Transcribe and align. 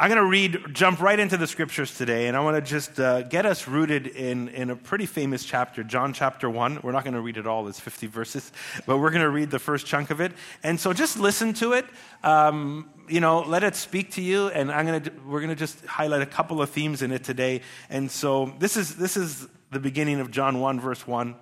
I'm 0.00 0.08
going 0.08 0.22
to 0.22 0.28
read, 0.28 0.60
jump 0.74 1.00
right 1.00 1.18
into 1.18 1.36
the 1.36 1.48
scriptures 1.48 1.96
today, 1.98 2.28
and 2.28 2.36
I 2.36 2.40
want 2.40 2.54
to 2.54 2.60
just 2.60 3.00
uh, 3.00 3.22
get 3.22 3.44
us 3.44 3.66
rooted 3.66 4.06
in, 4.06 4.46
in 4.50 4.70
a 4.70 4.76
pretty 4.76 5.06
famous 5.06 5.44
chapter, 5.44 5.82
John 5.82 6.12
chapter 6.12 6.48
1. 6.48 6.82
We're 6.84 6.92
not 6.92 7.02
going 7.02 7.14
to 7.14 7.20
read 7.20 7.36
it 7.36 7.48
all, 7.48 7.66
it's 7.66 7.80
50 7.80 8.06
verses, 8.06 8.52
but 8.86 8.98
we're 8.98 9.10
going 9.10 9.22
to 9.22 9.28
read 9.28 9.50
the 9.50 9.58
first 9.58 9.86
chunk 9.86 10.10
of 10.10 10.20
it. 10.20 10.30
And 10.62 10.78
so 10.78 10.92
just 10.92 11.18
listen 11.18 11.52
to 11.54 11.72
it. 11.72 11.84
Um, 12.22 12.88
you 13.08 13.18
know, 13.18 13.40
let 13.40 13.64
it 13.64 13.74
speak 13.74 14.12
to 14.12 14.22
you, 14.22 14.46
and 14.50 14.70
I'm 14.70 14.86
gonna, 14.86 15.02
we're 15.26 15.40
going 15.40 15.48
to 15.48 15.56
just 15.56 15.84
highlight 15.84 16.22
a 16.22 16.26
couple 16.26 16.62
of 16.62 16.70
themes 16.70 17.02
in 17.02 17.10
it 17.10 17.24
today. 17.24 17.62
And 17.90 18.08
so 18.08 18.54
this 18.60 18.76
is, 18.76 18.94
this 18.94 19.16
is 19.16 19.48
the 19.72 19.80
beginning 19.80 20.20
of 20.20 20.30
John 20.30 20.60
1, 20.60 20.78
verse 20.78 21.08
1. 21.08 21.34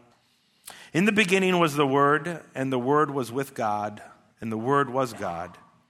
In 0.94 1.04
the 1.04 1.12
beginning 1.12 1.58
was 1.58 1.74
the 1.74 1.86
Word, 1.86 2.40
and 2.54 2.72
the 2.72 2.78
Word 2.78 3.10
was 3.10 3.30
with 3.30 3.52
God, 3.52 4.00
and 4.40 4.50
the 4.50 4.56
Word 4.56 4.88
was 4.88 5.12
God. 5.12 5.58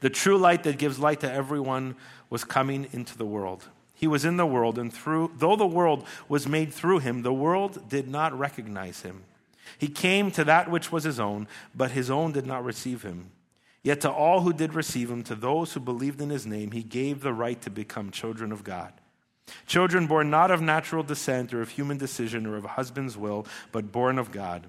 The 0.00 0.10
true 0.10 0.38
light 0.38 0.62
that 0.64 0.78
gives 0.78 0.98
light 0.98 1.20
to 1.20 1.32
everyone 1.32 1.96
was 2.30 2.44
coming 2.44 2.88
into 2.92 3.16
the 3.16 3.26
world. 3.26 3.64
He 3.94 4.06
was 4.06 4.24
in 4.24 4.36
the 4.36 4.46
world, 4.46 4.78
and 4.78 4.92
through, 4.92 5.32
though 5.36 5.56
the 5.56 5.66
world 5.66 6.06
was 6.28 6.46
made 6.46 6.72
through 6.72 7.00
him, 7.00 7.22
the 7.22 7.32
world 7.32 7.88
did 7.88 8.08
not 8.08 8.38
recognize 8.38 9.02
him. 9.02 9.24
He 9.76 9.88
came 9.88 10.30
to 10.32 10.44
that 10.44 10.70
which 10.70 10.92
was 10.92 11.04
his 11.04 11.18
own, 11.18 11.48
but 11.74 11.90
his 11.90 12.10
own 12.10 12.32
did 12.32 12.46
not 12.46 12.64
receive 12.64 13.02
him. 13.02 13.30
Yet 13.82 14.00
to 14.02 14.10
all 14.10 14.40
who 14.40 14.52
did 14.52 14.74
receive 14.74 15.10
him, 15.10 15.22
to 15.24 15.34
those 15.34 15.72
who 15.72 15.80
believed 15.80 16.20
in 16.20 16.30
his 16.30 16.46
name, 16.46 16.72
he 16.72 16.82
gave 16.82 17.20
the 17.20 17.32
right 17.32 17.60
to 17.62 17.70
become 17.70 18.10
children 18.10 18.52
of 18.52 18.64
God. 18.64 18.92
Children 19.66 20.06
born 20.06 20.30
not 20.30 20.50
of 20.50 20.60
natural 20.60 21.02
descent 21.02 21.54
or 21.54 21.62
of 21.62 21.70
human 21.70 21.96
decision 21.96 22.46
or 22.46 22.56
of 22.56 22.64
a 22.64 22.68
husband's 22.68 23.16
will, 23.16 23.46
but 23.72 23.92
born 23.92 24.18
of 24.18 24.30
God. 24.30 24.68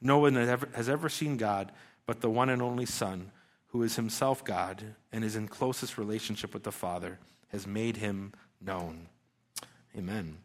No 0.00 0.18
one 0.18 0.34
has 0.34 0.88
ever, 0.88 1.08
seen 1.08 1.36
God 1.36 1.72
but 2.06 2.20
the 2.20 2.30
one 2.30 2.48
and 2.48 2.60
only 2.60 2.86
Son, 2.86 3.30
who 3.68 3.82
is 3.84 3.96
himself 3.96 4.44
God 4.44 4.96
and 5.12 5.22
is 5.22 5.36
in 5.36 5.46
closest 5.46 5.96
relationship 5.96 6.52
with 6.52 6.64
the 6.64 6.72
Father, 6.72 7.18
has 7.48 7.66
made 7.66 7.98
him 7.98 8.32
known. 8.60 9.06
Amen. 9.96 10.38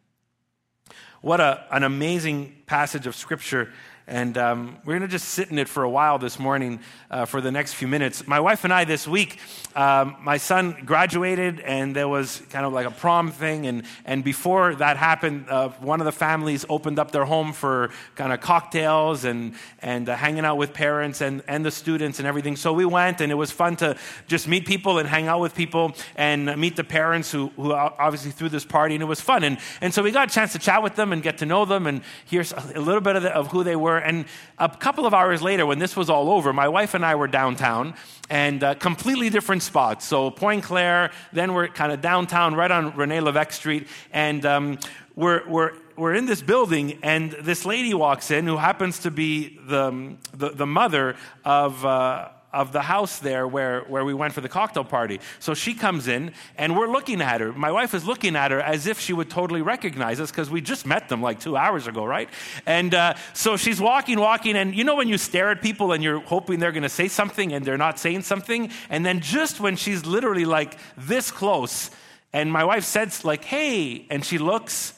What 1.22 1.40
a, 1.40 1.66
an 1.72 1.84
amazing 1.84 2.56
passage 2.68 3.08
of 3.08 3.16
Scripture 3.16 3.74
and 4.08 4.38
um, 4.38 4.78
we're 4.86 4.94
going 4.94 5.02
to 5.02 5.08
just 5.08 5.30
sit 5.30 5.50
in 5.50 5.58
it 5.58 5.68
for 5.68 5.84
a 5.84 5.90
while 5.90 6.20
this 6.20 6.38
morning 6.38 6.80
uh, 7.10 7.26
for 7.26 7.42
the 7.42 7.52
next 7.52 7.74
few 7.74 7.88
minutes. 7.88 8.28
My 8.28 8.40
wife 8.40 8.64
and 8.64 8.72
I, 8.72 8.86
this 8.86 9.08
week, 9.08 9.40
um, 9.76 10.16
my 10.22 10.38
son 10.38 10.78
graduated, 10.86 11.60
and 11.60 11.96
there 11.96 12.08
was 12.08 12.42
kind 12.52 12.66
of 12.66 12.74
like 12.74 12.86
a 12.86 12.92
prom 12.92 13.32
thing. 13.32 13.66
And, 13.66 13.84
and 14.06 14.24
before 14.24 14.76
that 14.76 14.98
happened, 14.98 15.50
uh, 15.50 15.70
one 15.80 16.02
of 16.02 16.06
the 16.06 16.12
families 16.12 16.66
opened 16.70 17.00
up 17.00 17.12
their 17.12 17.26
home 17.26 17.52
for 17.52 17.90
kind 18.16 18.32
of 18.32 18.42
cocktails 18.42 19.26
and, 19.26 19.56
and 19.82 20.08
uh, 20.08 20.16
hanging 20.16 20.46
out 20.46 20.58
with 20.58 20.74
parents 20.74 21.22
and, 21.22 21.42
and 21.48 21.66
the 21.66 21.72
students 21.72 22.20
and 22.20 22.28
everything. 22.28 22.56
So 22.56 22.74
we 22.74 22.86
went, 22.86 23.22
and 23.22 23.32
it 23.32 23.36
was 23.36 23.52
fun 23.52 23.76
to 23.78 23.98
just 24.28 24.48
meet 24.48 24.66
people 24.66 25.00
and 25.00 25.10
hang 25.10 25.28
out 25.28 25.42
with 25.42 25.56
people 25.56 25.94
and 26.16 26.56
meet 26.58 26.76
the 26.76 26.84
parents 26.84 27.32
who, 27.32 27.48
who 27.56 27.74
obviously 27.74 28.32
threw 28.32 28.50
this 28.50 28.66
party, 28.66 28.96
and 28.96 29.02
it 29.02 29.08
was 29.08 29.20
fun. 29.20 29.44
And, 29.44 29.58
and 29.82 29.94
so 29.94 30.04
we 30.04 30.12
got 30.12 30.30
a 30.30 30.34
chance 30.34 30.54
to 30.54 30.60
chat 30.60 30.84
with 30.84 30.96
them 30.96 31.12
and 31.12 31.24
get 31.24 31.40
to 31.40 31.46
know 31.46 31.66
them 31.66 31.88
and 31.88 32.02
hear 32.26 32.46
a 32.76 32.80
little 32.80 33.02
bit 33.02 33.16
of, 33.16 33.24
the, 33.24 33.36
of 33.36 33.48
who 33.48 33.64
they 33.64 33.76
were. 33.76 33.95
And 33.98 34.26
a 34.58 34.70
couple 34.70 35.06
of 35.06 35.14
hours 35.14 35.42
later, 35.42 35.66
when 35.66 35.80
this 35.80 35.96
was 35.96 36.10
all 36.10 36.30
over, 36.30 36.54
my 36.54 36.68
wife 36.68 36.94
and 36.94 37.06
I 37.06 37.16
were 37.16 37.28
downtown 37.28 37.96
and 38.30 38.64
uh, 38.64 38.76
completely 38.76 39.30
different 39.30 39.64
spots. 39.64 40.06
So 40.06 40.32
Pointe-Claire, 40.32 41.12
then 41.34 41.54
we're 41.54 41.68
kind 41.68 41.92
of 41.92 42.02
downtown, 42.02 42.56
right 42.56 42.72
on 42.72 42.96
Rene 42.96 43.20
Levesque 43.22 43.52
Street. 43.52 43.88
And 44.12 44.46
um, 44.46 44.80
we're, 45.16 45.48
we're, 45.48 45.72
we're 45.96 46.14
in 46.14 46.26
this 46.26 46.42
building, 46.42 47.00
and 47.04 47.32
this 47.32 47.66
lady 47.66 47.94
walks 47.94 48.32
in 48.32 48.46
who 48.48 48.58
happens 48.58 49.00
to 49.00 49.12
be 49.12 49.60
the, 49.68 50.16
the, 50.34 50.50
the 50.50 50.66
mother 50.66 51.16
of. 51.44 51.86
Uh, 51.86 52.30
of 52.56 52.72
the 52.72 52.82
house 52.82 53.20
there 53.20 53.46
where, 53.48 53.82
where 53.82 54.06
we 54.06 54.14
went 54.14 54.34
for 54.34 54.42
the 54.42 54.50
cocktail 54.50 54.86
party. 54.86 55.20
So 55.40 55.54
she 55.54 55.74
comes 55.74 56.08
in 56.08 56.32
and 56.58 56.76
we're 56.76 56.88
looking 56.88 57.22
at 57.22 57.42
her. 57.42 57.52
My 57.52 57.72
wife 57.72 57.94
is 57.94 58.06
looking 58.06 58.36
at 58.36 58.52
her 58.52 58.62
as 58.62 58.88
if 58.88 59.00
she 59.00 59.14
would 59.14 59.30
totally 59.30 59.62
recognize 59.62 60.20
us 60.22 60.32
because 60.32 60.50
we 60.50 60.62
just 60.62 60.86
met 60.86 61.10
them 61.10 61.22
like 61.22 61.40
two 61.42 61.58
hours 61.58 61.86
ago, 61.86 62.06
right? 62.06 62.30
And 62.66 62.96
uh, 62.96 63.16
so 63.34 63.58
she's 63.58 63.82
walking, 63.82 64.20
walking, 64.20 64.56
and 64.56 64.74
you 64.74 64.86
know 64.86 64.96
when 64.96 65.10
you 65.10 65.18
stare 65.18 65.52
at 65.52 65.62
people 65.62 65.92
and 65.92 66.02
you're 66.02 66.22
hoping 66.22 66.60
they're 66.60 66.72
going 66.72 66.84
to 66.84 66.90
say 66.90 67.10
something 67.10 67.54
and 67.54 67.66
they're 67.66 67.78
not 67.78 68.00
saying 68.00 68.22
something? 68.22 68.72
And 68.90 69.06
then 69.06 69.20
just 69.20 69.60
when 69.60 69.76
she's 69.76 70.06
literally 70.06 70.46
like 70.46 70.78
this 70.98 71.32
close, 71.32 71.92
and 72.32 72.52
my 72.52 72.64
wife 72.64 72.86
says, 72.86 73.26
like, 73.26 73.44
hey, 73.44 74.06
and 74.10 74.24
she 74.24 74.38
looks, 74.38 74.94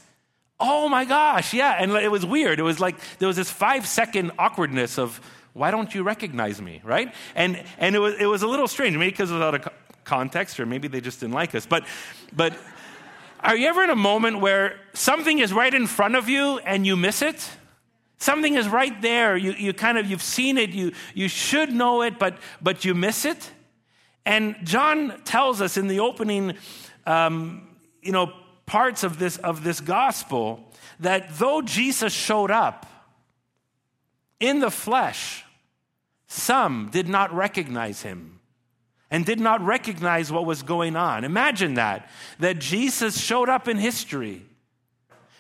oh 0.60 0.90
my 0.90 1.06
gosh, 1.06 1.54
yeah. 1.54 1.78
And 1.80 1.92
it 1.92 2.12
was 2.12 2.26
weird. 2.26 2.60
It 2.60 2.64
was 2.64 2.80
like 2.80 2.96
there 3.20 3.28
was 3.28 3.38
this 3.38 3.50
five 3.50 3.88
second 3.88 4.32
awkwardness 4.38 4.98
of, 4.98 5.22
why 5.58 5.72
don't 5.72 5.94
you 5.96 6.04
recognize 6.04 6.62
me, 6.62 6.82
right? 6.84 7.12
And, 7.34 7.64
and 7.80 7.96
it, 7.96 8.00
was, 8.00 8.14
it 8.20 8.28
was 8.28 8.44
a 8.44 8.48
little 8.48 8.68
strange, 8.68 8.96
maybe 8.96 9.10
because 9.10 9.32
without 9.32 9.56
a 9.56 9.72
context, 10.04 10.60
or 10.60 10.68
maybe 10.68 10.88
they 10.88 11.02
just 11.02 11.20
didn't 11.20 11.34
like 11.34 11.56
us. 11.56 11.66
But, 11.66 11.84
but 12.32 12.56
are 13.40 13.58
you 13.58 13.68
ever 13.68 13.84
in 13.84 13.90
a 13.90 13.96
moment 13.96 14.40
where 14.40 14.80
something 14.94 15.40
is 15.40 15.52
right 15.52 15.74
in 15.74 15.88
front 15.88 16.16
of 16.16 16.30
you 16.30 16.60
and 16.60 16.86
you 16.86 16.96
miss 16.96 17.24
it? 17.24 17.50
Something 18.20 18.54
is 18.54 18.68
right 18.68 19.02
there. 19.02 19.36
You, 19.36 19.54
you 19.54 19.74
kind 19.74 19.98
of, 19.98 20.06
you've 20.06 20.22
seen 20.22 20.60
it, 20.60 20.70
you, 20.70 20.92
you 21.16 21.28
should 21.28 21.74
know 21.74 22.04
it, 22.04 22.20
but, 22.20 22.38
but 22.62 22.86
you 22.86 22.94
miss 22.94 23.26
it. 23.26 23.52
And 24.28 24.58
John 24.64 25.22
tells 25.24 25.60
us 25.60 25.76
in 25.76 25.88
the 25.88 26.02
opening, 26.02 26.56
um, 27.08 27.68
you 28.04 28.12
know, 28.12 28.32
parts 28.68 29.04
of 29.04 29.18
this, 29.18 29.38
of 29.38 29.64
this 29.64 29.80
gospel 29.80 30.72
that 31.00 31.40
though 31.40 31.64
Jesus 31.64 32.14
showed 32.14 32.52
up 32.52 32.86
in 34.40 34.60
the 34.60 34.70
flesh, 34.70 35.44
some 36.28 36.90
did 36.92 37.08
not 37.08 37.34
recognize 37.34 38.02
him 38.02 38.40
and 39.10 39.26
did 39.26 39.40
not 39.40 39.62
recognize 39.62 40.32
what 40.32 40.46
was 40.46 40.64
going 40.64 40.96
on. 40.96 41.24
Imagine 41.24 41.76
that, 41.76 42.10
that 42.40 42.60
Jesus 42.60 43.20
showed 43.20 43.50
up 43.50 43.68
in 43.68 43.78
history, 43.78 44.46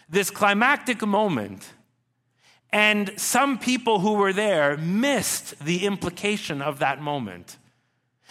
this 0.10 0.30
climactic 0.30 1.06
moment, 1.06 1.74
and 2.72 3.14
some 3.18 3.58
people 3.58 4.00
who 4.00 4.14
were 4.14 4.34
there 4.34 4.78
missed 4.78 5.60
the 5.60 5.86
implication 5.86 6.62
of 6.62 6.80
that 6.80 7.02
moment. 7.02 7.58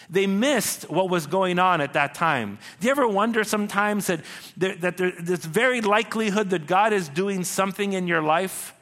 They 0.09 0.27
missed 0.27 0.89
what 0.91 1.11
was 1.11 1.27
going 1.27 1.59
on 1.59 1.81
at 1.81 1.95
that 1.95 2.15
time. 2.15 2.59
Do 2.81 2.87
you 2.87 2.91
ever 2.91 3.09
wonder 3.09 3.45
sometimes 3.45 4.07
that, 4.07 4.21
there, 4.57 4.77
that 4.77 4.99
there, 4.99 5.13
very 5.17 5.81
likelihood 5.81 6.51
that 6.51 6.67
God 6.67 6.93
is 6.93 7.09
doing 7.09 7.45
something 7.45 7.93
in 7.93 8.07
your 8.07 8.23
life 8.23 8.76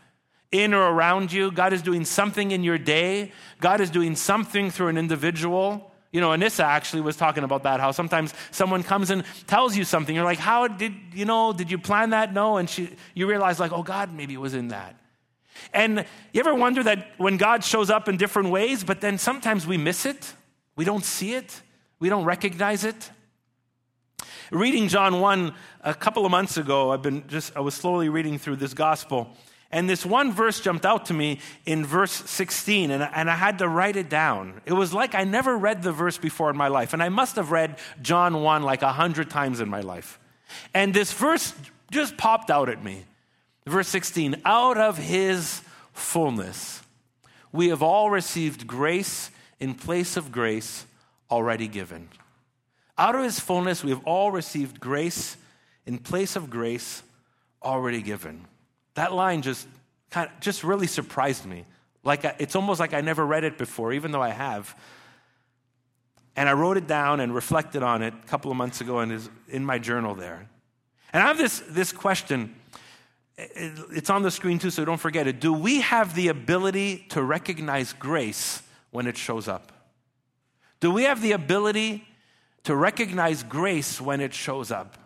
in 0.53 0.75
or 0.75 0.83
around 0.83 1.33
you. 1.33 1.51
God 1.51 1.73
is 1.73 1.83
doing 1.83 2.05
something 2.05 2.51
in 2.51 2.63
your 2.63 2.79
day. 2.79 3.33
God 3.61 3.81
is 3.81 3.91
doing 3.91 4.17
something 4.17 4.71
through 4.71 4.89
an 4.89 4.99
individual. 4.99 5.91
You 6.13 6.21
know, 6.21 6.31
Anissa 6.31 6.63
actually 6.63 7.03
was 7.03 7.17
talking 7.17 7.43
about 7.43 7.65
that, 7.65 7.81
how 7.81 7.91
sometimes 7.91 8.33
someone 8.53 8.85
comes 8.85 9.11
and 9.11 9.25
tells 9.49 9.77
you 9.77 9.85
something. 9.85 10.15
You're 10.15 10.25
like, 10.25 10.39
how 10.39 10.69
did, 10.69 10.95
you 11.13 11.25
know, 11.25 11.53
did 11.53 11.73
you 11.73 11.79
plan 11.79 12.11
that? 12.11 12.33
No. 12.33 12.57
And 12.57 12.71
she, 12.71 12.91
you 13.15 13.29
realize, 13.29 13.59
like, 13.59 13.73
oh, 13.73 13.83
God 13.83 14.15
maybe 14.15 14.33
it 14.35 14.41
was 14.41 14.55
in 14.55 14.69
that. 14.69 14.95
And 15.73 16.05
you 16.33 16.41
ever 16.41 16.55
wonder 16.55 16.83
that 16.85 17.09
when 17.17 17.37
God 17.37 17.65
shows 17.65 17.91
up 17.91 18.09
in 18.09 18.17
different 18.17 18.51
ways, 18.51 18.85
but 18.85 19.01
then 19.01 19.19
sometimes 19.19 19.67
we 19.67 19.77
miss 19.77 20.07
it? 20.07 20.35
We 20.77 20.85
don't 20.85 21.05
see 21.05 21.35
it? 21.35 21.63
We 21.99 22.09
don't 22.09 22.25
recognize 22.25 22.85
it? 22.85 23.11
Reading 24.51 24.89
John 24.89 25.21
1 25.21 25.55
a 25.83 25.95
couple 25.95 26.25
of 26.25 26.31
months 26.31 26.57
ago, 26.57 26.93
I've 26.93 27.03
been 27.03 27.27
just, 27.29 27.57
I 27.57 27.61
was 27.61 27.75
slowly 27.75 28.09
reading 28.09 28.39
through 28.39 28.57
this 28.57 28.75
gospel. 28.75 29.35
And 29.75 29.91
this 29.91 30.07
one 30.07 30.31
verse 30.31 30.61
jumped 30.61 30.87
out 30.87 31.07
to 31.07 31.15
me 31.15 31.41
in 31.67 31.85
verse 31.85 32.13
16, 32.13 32.93
and, 32.93 33.03
and 33.03 33.29
I 33.29 33.35
had 33.35 33.59
to 33.59 33.69
write 33.69 33.97
it 33.97 34.09
down. 34.09 34.61
It 34.67 34.73
was 34.73 34.95
like 34.95 35.17
I 35.17 35.25
never 35.25 35.59
read 35.59 35.83
the 35.83 35.91
verse 35.91 36.17
before 36.17 36.49
in 36.49 36.57
my 36.57 36.69
life, 36.69 36.93
and 36.93 37.03
I 37.03 37.09
must 37.09 37.35
have 37.35 37.51
read 37.51 37.79
John 38.01 38.41
1 38.41 38.63
like 38.63 38.83
a 38.83 38.93
hundred 38.93 39.31
times 39.31 39.59
in 39.59 39.69
my 39.69 39.81
life. 39.81 40.21
And 40.73 40.95
this 40.95 41.13
verse 41.13 41.53
just 41.91 42.17
popped 42.17 42.53
out 42.53 42.69
at 42.69 42.85
me. 42.85 43.05
Verse 43.67 43.89
16 43.89 44.43
Out 44.45 44.79
of 44.79 44.97
his 44.97 45.61
fullness, 45.93 46.81
we 47.51 47.71
have 47.71 47.83
all 47.83 48.11
received 48.11 48.69
grace 48.69 49.29
in 49.59 49.75
place 49.75 50.17
of 50.17 50.31
grace 50.31 50.87
already 51.33 51.67
given. 51.67 52.11
Out 52.97 53.17
of 53.17 53.25
his 53.25 53.41
fullness, 53.41 53.83
we 53.83 53.91
have 53.91 54.05
all 54.05 54.31
received 54.31 54.79
grace 54.79 55.37
in 55.85 55.99
place 55.99 56.37
of 56.37 56.49
grace 56.49 57.03
already 57.61 58.03
given. 58.03 58.47
That 58.95 59.13
line 59.13 59.43
just 59.43 59.67
kind 60.11 60.31
of, 60.31 60.41
just 60.41 60.65
really 60.65 60.87
surprised 60.87 61.47
me. 61.47 61.65
Like 62.05 62.25
it's 62.39 62.55
almost 62.55 62.81
like 62.81 62.95
I 62.95 63.01
never 63.01 63.25
read 63.25 63.45
it 63.45 63.59
before, 63.59 63.93
even 63.93 64.13
though 64.13 64.23
I 64.23 64.31
have. 64.31 64.77
And 66.37 66.49
I 66.49 66.53
wrote 66.53 66.77
it 66.77 66.87
down 66.87 67.21
and 67.21 67.35
reflected 67.35 67.83
on 67.83 68.03
it 68.03 68.13
a 68.13 68.27
couple 68.27 68.51
of 68.51 68.57
months 68.57 68.81
ago 68.81 68.99
and 68.99 69.13
is 69.13 69.29
in 69.49 69.65
my 69.65 69.79
journal 69.79 70.15
there. 70.15 70.49
And 71.13 71.23
I 71.23 71.29
have 71.29 71.39
this, 71.39 71.63
this 71.69 71.93
question. 71.93 72.55
It's 73.37 74.11
on 74.11 74.23
the 74.23 74.31
screen 74.31 74.59
too, 74.59 74.71
so 74.71 74.85
don't 74.85 75.01
forget 75.01 75.27
it. 75.27 75.41
Do 75.41 75.53
we 75.53 75.81
have 75.81 76.15
the 76.15 76.29
ability 76.29 77.07
to 77.11 77.23
recognize 77.23 77.93
grace 77.93 78.63
when 78.91 79.07
it 79.07 79.17
shows 79.17 79.49
up? 79.49 79.73
Do 80.81 80.91
we 80.91 81.05
have 81.05 81.23
the 81.23 81.33
ability 81.33 82.07
to 82.65 82.77
recognize 82.77 83.43
grace 83.43 84.01
when 84.01 84.21
it 84.21 84.35
shows 84.35 84.71
up? 84.71 84.99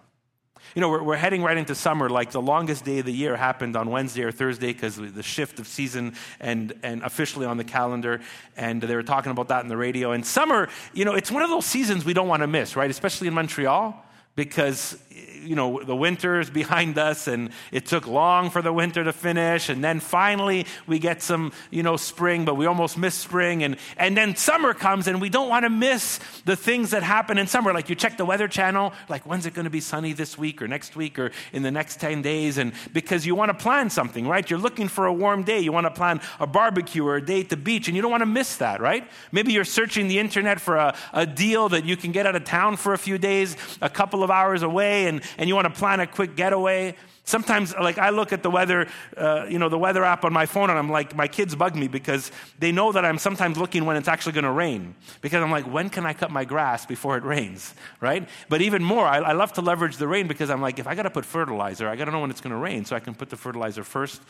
You 0.75 0.81
know, 0.81 0.89
we're, 0.89 1.03
we're 1.03 1.17
heading 1.17 1.43
right 1.43 1.57
into 1.57 1.75
summer. 1.75 2.09
Like 2.09 2.31
the 2.31 2.43
longest 2.43 2.85
day 2.85 2.99
of 2.99 3.07
the 3.07 3.13
year 3.13 3.37
happened 3.37 3.77
on 3.77 3.91
Wednesday 3.91 4.23
or 4.23 4.33
Thursday 4.33 4.73
because 4.73 4.97
the 4.97 5.23
shift 5.23 5.59
of 5.59 5.67
season 5.67 6.15
and, 6.41 6.73
and 6.83 7.03
officially 7.03 7.47
on 7.47 7.57
the 7.57 7.65
calendar. 7.65 8.21
And 8.57 8.83
they 8.83 8.95
were 8.95 9.03
talking 9.03 9.33
about 9.33 9.49
that 9.49 9.63
in 9.63 9.69
the 9.69 9.77
radio. 9.77 10.13
And 10.13 10.25
summer, 10.25 10.69
you 10.93 11.05
know, 11.05 11.15
it's 11.15 11.31
one 11.31 11.43
of 11.43 11.51
those 11.51 11.67
seasons 11.67 12.05
we 12.05 12.15
don't 12.15 12.29
want 12.29 12.43
to 12.43 12.47
miss, 12.47 12.77
right? 12.77 12.91
Especially 12.91 13.29
in 13.29 13.35
Montreal 13.35 14.05
because 14.35 14.97
you 15.43 15.57
know 15.57 15.83
the 15.83 15.97
winter 15.97 16.41
is 16.41 16.51
behind 16.51 16.99
us 16.99 17.29
and 17.29 17.51
it 17.73 17.87
took 17.87 18.07
long 18.07 18.51
for 18.51 18.63
the 18.63 18.73
winter 18.73 19.05
to 19.05 19.13
finish 19.13 19.69
and 19.69 19.83
then 19.83 20.01
finally 20.01 20.67
we 20.87 20.99
get 20.99 21.23
some 21.23 21.53
you 21.71 21.83
know 21.83 21.97
spring 21.97 22.45
but 22.45 22.55
we 22.55 22.67
almost 22.67 22.99
miss 22.99 23.15
spring 23.15 23.63
and 23.63 23.77
and 23.97 24.17
then 24.17 24.37
summer 24.37 24.75
comes 24.75 25.07
and 25.07 25.21
we 25.21 25.29
don't 25.29 25.49
want 25.49 25.65
to 25.65 25.71
miss 25.71 26.21
the 26.45 26.57
things 26.57 26.91
that 26.91 27.03
happen 27.03 27.39
in 27.39 27.47
summer. 27.47 27.73
Like 27.73 27.89
you 27.89 27.95
check 27.95 28.17
the 28.17 28.25
weather 28.25 28.49
channel 28.49 28.93
like 29.09 29.27
when's 29.27 29.47
it 29.47 29.55
going 29.55 29.65
to 29.65 29.71
be 29.71 29.81
sunny 29.81 30.13
this 30.13 30.39
week 30.39 30.63
or 30.63 30.69
next 30.69 30.97
week 30.97 31.19
or 31.19 31.31
in 31.53 31.63
the 31.63 31.71
next 31.71 32.01
10 32.01 32.23
days? 32.23 32.59
And 32.59 32.73
because 32.93 33.27
you 33.27 33.35
want 33.35 33.51
to 33.51 33.55
plan 33.63 33.91
something 33.91 34.27
right? 34.27 34.49
You're 34.49 34.59
looking 34.59 34.89
for 34.89 35.07
a 35.07 35.13
warm 35.13 35.43
day. 35.43 35.61
You 35.61 35.73
want 35.73 35.87
to 35.87 35.91
plan 35.91 36.21
a 36.41 36.47
barbecue 36.47 37.07
or 37.07 37.17
a 37.17 37.25
day 37.25 37.41
at 37.41 37.49
the 37.49 37.57
beach 37.57 37.89
and 37.89 37.97
you 37.97 38.03
don't 38.03 38.11
want 38.11 38.23
to 38.23 38.27
miss 38.27 38.57
that 38.57 38.81
right? 38.81 39.09
Maybe 39.33 39.53
you're 39.53 39.65
searching 39.65 40.09
the 40.09 40.19
internet 40.19 40.61
for 40.61 40.77
a, 40.77 40.95
a 41.13 41.27
deal 41.27 41.69
that 41.71 41.85
you 41.85 41.97
can 41.97 42.13
get 42.13 42.27
out 42.27 42.37
of 42.37 42.45
town 42.45 42.77
for 42.77 42.93
a 42.93 42.99
few 42.99 43.19
days 43.19 43.57
a 43.81 43.91
couple 43.91 44.23
of 44.23 44.31
hours 44.31 44.63
away 44.63 45.07
and, 45.07 45.23
and 45.39 45.49
you 45.49 45.55
want 45.55 45.73
to 45.73 45.79
plan 45.79 46.01
a 46.01 46.07
quick 46.07 46.37
getaway. 46.37 46.95
Sometimes, 47.25 47.75
like, 47.75 47.99
I 47.99 48.11
look 48.11 48.33
at 48.33 48.43
the 48.43 48.51
weather, 48.51 48.89
uh, 49.17 49.47
you 49.49 49.59
know, 49.59 49.69
the 49.69 49.79
weather 49.79 50.03
app 50.03 50.25
on 50.25 50.33
my 50.33 50.47
phone, 50.47 50.71
and 50.71 50.79
I'm 50.79 50.91
like, 50.91 51.15
my 51.15 51.29
kids 51.29 51.55
bug 51.55 51.77
me 51.77 51.87
because 51.87 52.33
they 52.59 52.73
know 52.73 52.91
that 52.91 53.05
I'm 53.05 53.19
sometimes 53.19 53.59
looking 53.59 53.85
when 53.85 53.97
it's 53.97 54.09
actually 54.09 54.33
going 54.33 54.45
to 54.45 54.51
rain. 54.51 54.95
Because 55.21 55.43
I'm 55.43 55.51
like, 55.51 55.71
when 55.71 55.91
can 55.91 56.07
I 56.07 56.15
cut 56.15 56.31
my 56.31 56.45
grass 56.45 56.87
before 56.87 57.17
it 57.19 57.25
rains, 57.25 57.75
right? 58.01 58.27
But 58.49 58.63
even 58.63 58.83
more, 58.83 59.05
I, 59.05 59.19
I 59.19 59.33
love 59.33 59.53
to 59.55 59.61
leverage 59.61 59.99
the 59.99 60.09
rain 60.09 60.27
because 60.27 60.49
I'm 60.51 60.63
like, 60.63 60.79
if 60.79 60.87
I 60.87 60.95
got 60.95 61.03
to 61.03 61.11
put 61.11 61.25
fertilizer, 61.25 61.87
I 61.89 61.97
got 61.97 62.07
to 62.07 62.11
know 62.11 62.21
when 62.21 62.31
it's 62.31 62.41
going 62.41 62.55
to 62.55 62.61
rain 62.61 62.85
so 62.85 62.97
I 62.97 63.01
can 63.01 63.15
put 63.15 63.29
the 63.29 63.37
fertilizer 63.37 63.85
first. 63.85 64.23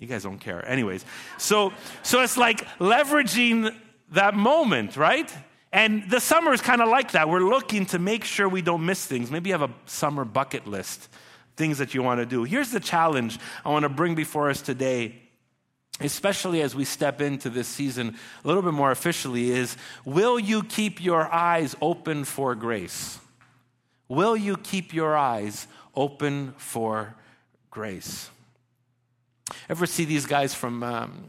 You 0.00 0.08
guys 0.08 0.24
don't 0.24 0.38
care. 0.38 0.66
Anyways, 0.68 1.04
so, 1.38 1.72
so 2.02 2.22
it's 2.22 2.36
like 2.36 2.66
leveraging 2.78 3.74
that 4.10 4.34
moment, 4.34 4.96
right? 4.96 5.32
And 5.72 6.10
the 6.10 6.20
summer 6.20 6.52
is 6.52 6.60
kind 6.60 6.80
of 6.80 6.88
like 6.88 7.12
that. 7.12 7.28
We're 7.28 7.48
looking 7.48 7.86
to 7.86 7.98
make 7.98 8.24
sure 8.24 8.48
we 8.48 8.62
don't 8.62 8.84
miss 8.84 9.06
things. 9.06 9.30
Maybe 9.30 9.50
you 9.50 9.54
have 9.54 9.70
a 9.70 9.72
summer 9.86 10.24
bucket 10.24 10.66
list, 10.66 11.08
things 11.56 11.78
that 11.78 11.94
you 11.94 12.02
want 12.02 12.18
to 12.20 12.26
do. 12.26 12.42
Here's 12.42 12.70
the 12.70 12.80
challenge 12.80 13.38
I 13.64 13.68
want 13.70 13.84
to 13.84 13.88
bring 13.88 14.16
before 14.16 14.50
us 14.50 14.62
today, 14.62 15.14
especially 16.00 16.62
as 16.62 16.74
we 16.74 16.84
step 16.84 17.20
into 17.20 17.50
this 17.50 17.68
season 17.68 18.16
a 18.44 18.48
little 18.48 18.62
bit 18.62 18.74
more 18.74 18.90
officially, 18.90 19.50
is 19.50 19.76
will 20.04 20.40
you 20.40 20.64
keep 20.64 21.02
your 21.02 21.32
eyes 21.32 21.76
open 21.80 22.24
for 22.24 22.56
grace? 22.56 23.18
Will 24.08 24.36
you 24.36 24.56
keep 24.56 24.92
your 24.92 25.16
eyes 25.16 25.68
open 25.94 26.52
for 26.56 27.14
grace? 27.70 28.28
Ever 29.68 29.86
see 29.86 30.04
these 30.04 30.26
guys 30.26 30.52
from 30.52 30.82
um, 30.82 31.24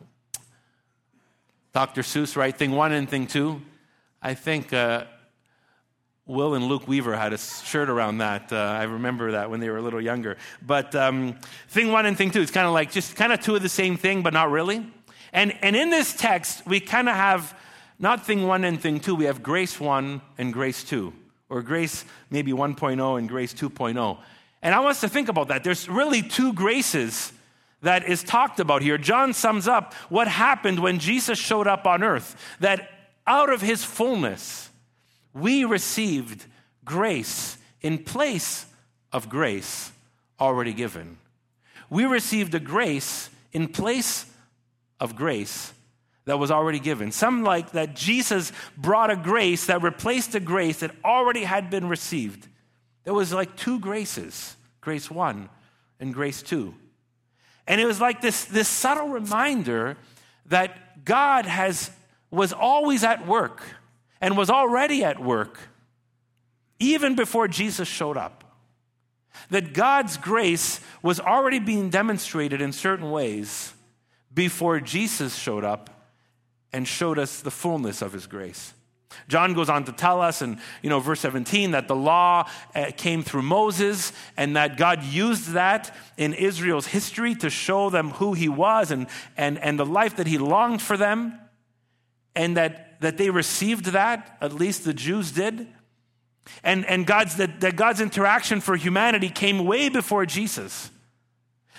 Dr. 1.73 2.01
Seuss, 2.01 2.35
right? 2.35 2.55
Thing 2.55 2.71
one 2.71 2.91
and 2.91 3.07
thing 3.07 3.27
two? 3.27 3.61
I 4.21 4.35
think 4.35 4.71
uh, 4.71 5.05
Will 6.27 6.53
and 6.53 6.65
Luke 6.65 6.87
Weaver 6.87 7.15
had 7.15 7.33
a 7.33 7.39
shirt 7.39 7.89
around 7.89 8.19
that. 8.19 8.53
Uh, 8.53 8.55
I 8.55 8.83
remember 8.83 9.31
that 9.31 9.49
when 9.49 9.59
they 9.59 9.69
were 9.69 9.77
a 9.77 9.81
little 9.81 10.01
younger. 10.01 10.37
But 10.61 10.93
um, 10.95 11.39
thing 11.69 11.91
one 11.91 12.05
and 12.05 12.15
thing 12.15 12.29
two, 12.29 12.41
it's 12.41 12.51
kind 12.51 12.67
of 12.67 12.73
like 12.73 12.91
just 12.91 13.15
kind 13.15 13.33
of 13.33 13.39
two 13.39 13.55
of 13.55 13.63
the 13.63 13.69
same 13.69 13.97
thing, 13.97 14.21
but 14.21 14.33
not 14.33 14.51
really. 14.51 14.85
And, 15.33 15.57
and 15.63 15.75
in 15.75 15.89
this 15.89 16.13
text, 16.13 16.67
we 16.67 16.79
kind 16.79 17.09
of 17.09 17.15
have 17.15 17.57
not 17.97 18.25
thing 18.25 18.45
one 18.45 18.63
and 18.63 18.79
thing 18.79 18.99
two, 18.99 19.15
we 19.15 19.25
have 19.25 19.41
grace 19.41 19.79
one 19.79 20.21
and 20.37 20.53
grace 20.53 20.83
two, 20.83 21.13
or 21.49 21.63
grace 21.63 22.05
maybe 22.29 22.51
1.0 22.51 23.17
and 23.17 23.27
grace 23.27 23.53
2.0. 23.53 24.17
And 24.61 24.75
I 24.75 24.79
want 24.79 24.91
us 24.91 25.01
to 25.01 25.09
think 25.09 25.29
about 25.29 25.47
that. 25.47 25.63
There's 25.63 25.89
really 25.89 26.21
two 26.21 26.53
graces 26.53 27.33
that 27.81 28.07
is 28.07 28.23
talked 28.23 28.59
about 28.59 28.81
here. 28.83 28.97
John 28.97 29.33
sums 29.33 29.67
up 29.67 29.93
what 30.09 30.27
happened 30.27 30.79
when 30.79 30.99
Jesus 30.99 31.39
showed 31.39 31.67
up 31.67 31.87
on 31.87 32.03
earth. 32.03 32.35
That 32.59 32.90
out 33.25 33.51
of 33.51 33.61
his 33.61 33.83
fullness, 33.83 34.69
we 35.33 35.65
received 35.65 36.45
grace 36.83 37.57
in 37.81 37.99
place 37.99 38.65
of 39.11 39.29
grace 39.29 39.91
already 40.39 40.73
given. 40.73 41.17
We 41.89 42.05
received 42.05 42.55
a 42.55 42.59
grace 42.59 43.29
in 43.51 43.67
place 43.67 44.25
of 44.99 45.15
grace 45.15 45.73
that 46.25 46.39
was 46.39 46.51
already 46.51 46.79
given. 46.79 47.11
Some 47.11 47.43
like 47.43 47.71
that 47.71 47.95
Jesus 47.95 48.51
brought 48.77 49.11
a 49.11 49.15
grace 49.15 49.65
that 49.65 49.81
replaced 49.81 50.35
a 50.35 50.39
grace 50.39 50.79
that 50.79 50.91
already 51.03 51.43
had 51.43 51.69
been 51.69 51.87
received. 51.87 52.47
There 53.03 53.13
was 53.13 53.33
like 53.33 53.55
two 53.55 53.79
graces 53.79 54.55
grace 54.79 55.11
one 55.11 55.47
and 55.99 56.13
grace 56.13 56.41
two. 56.41 56.73
And 57.67 57.79
it 57.79 57.85
was 57.85 58.01
like 58.01 58.21
this, 58.21 58.45
this 58.45 58.67
subtle 58.67 59.09
reminder 59.09 59.95
that 60.47 61.05
God 61.05 61.45
has 61.45 61.91
was 62.31 62.53
always 62.53 63.03
at 63.03 63.27
work 63.27 63.61
and 64.21 64.37
was 64.37 64.49
already 64.49 65.03
at 65.03 65.21
work 65.21 65.59
even 66.79 67.15
before 67.15 67.47
Jesus 67.47 67.87
showed 67.87 68.17
up. 68.17 68.43
That 69.49 69.73
God's 69.73 70.17
grace 70.17 70.81
was 71.01 71.19
already 71.19 71.59
being 71.59 71.89
demonstrated 71.89 72.61
in 72.61 72.71
certain 72.71 73.11
ways 73.11 73.73
before 74.33 74.79
Jesus 74.79 75.35
showed 75.35 75.63
up 75.63 75.89
and 76.73 76.87
showed 76.87 77.19
us 77.19 77.41
the 77.41 77.51
fullness 77.51 78.01
of 78.01 78.13
his 78.13 78.27
grace. 78.27 78.73
John 79.27 79.53
goes 79.53 79.69
on 79.69 79.83
to 79.85 79.91
tell 79.91 80.21
us 80.21 80.41
in 80.41 80.59
you 80.81 80.89
know 80.89 80.99
verse 80.99 81.19
17 81.19 81.71
that 81.71 81.87
the 81.87 81.95
law 81.95 82.49
uh, 82.73 82.91
came 82.95 83.23
through 83.23 83.41
Moses 83.41 84.13
and 84.37 84.55
that 84.55 84.77
God 84.77 85.03
used 85.03 85.51
that 85.51 85.93
in 86.17 86.33
Israel's 86.33 86.87
history 86.87 87.35
to 87.35 87.49
show 87.49 87.89
them 87.89 88.11
who 88.11 88.33
he 88.33 88.47
was 88.47 88.89
and, 88.89 89.07
and, 89.35 89.59
and 89.59 89.77
the 89.77 89.85
life 89.85 90.15
that 90.15 90.27
he 90.27 90.37
longed 90.37 90.81
for 90.81 90.95
them 90.95 91.40
and 92.35 92.57
that, 92.57 92.99
that 93.01 93.17
they 93.17 93.29
received 93.29 93.85
that, 93.87 94.37
at 94.41 94.53
least 94.53 94.85
the 94.85 94.93
Jews 94.93 95.31
did. 95.31 95.67
And, 96.63 96.85
and 96.85 97.05
God's, 97.05 97.35
that, 97.37 97.61
that 97.61 97.75
God's 97.75 98.01
interaction 98.01 98.61
for 98.61 98.75
humanity 98.75 99.29
came 99.29 99.65
way 99.65 99.89
before 99.89 100.25
Jesus. 100.25 100.89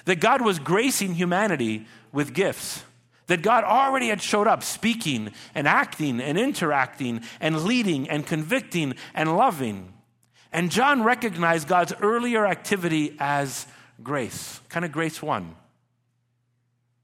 That 0.05 0.21
God 0.21 0.43
was 0.43 0.59
gracing 0.59 1.15
humanity 1.15 1.87
with 2.13 2.35
gifts. 2.35 2.85
That 3.27 3.43
God 3.43 3.65
already 3.65 4.09
had 4.09 4.21
showed 4.21 4.47
up 4.47 4.63
speaking 4.63 5.33
and 5.55 5.67
acting 5.67 6.21
and 6.21 6.39
interacting 6.39 7.23
and 7.41 7.65
leading 7.65 8.09
and 8.09 8.27
convicting 8.27 8.95
and 9.15 9.37
loving. 9.37 9.93
And 10.53 10.71
John 10.71 11.03
recognized 11.03 11.67
God's 11.69 11.95
earlier 12.01 12.47
activity 12.47 13.17
as 13.19 13.67
grace, 14.03 14.61
kind 14.69 14.85
of 14.85 14.93
grace 14.93 15.23
one. 15.23 15.55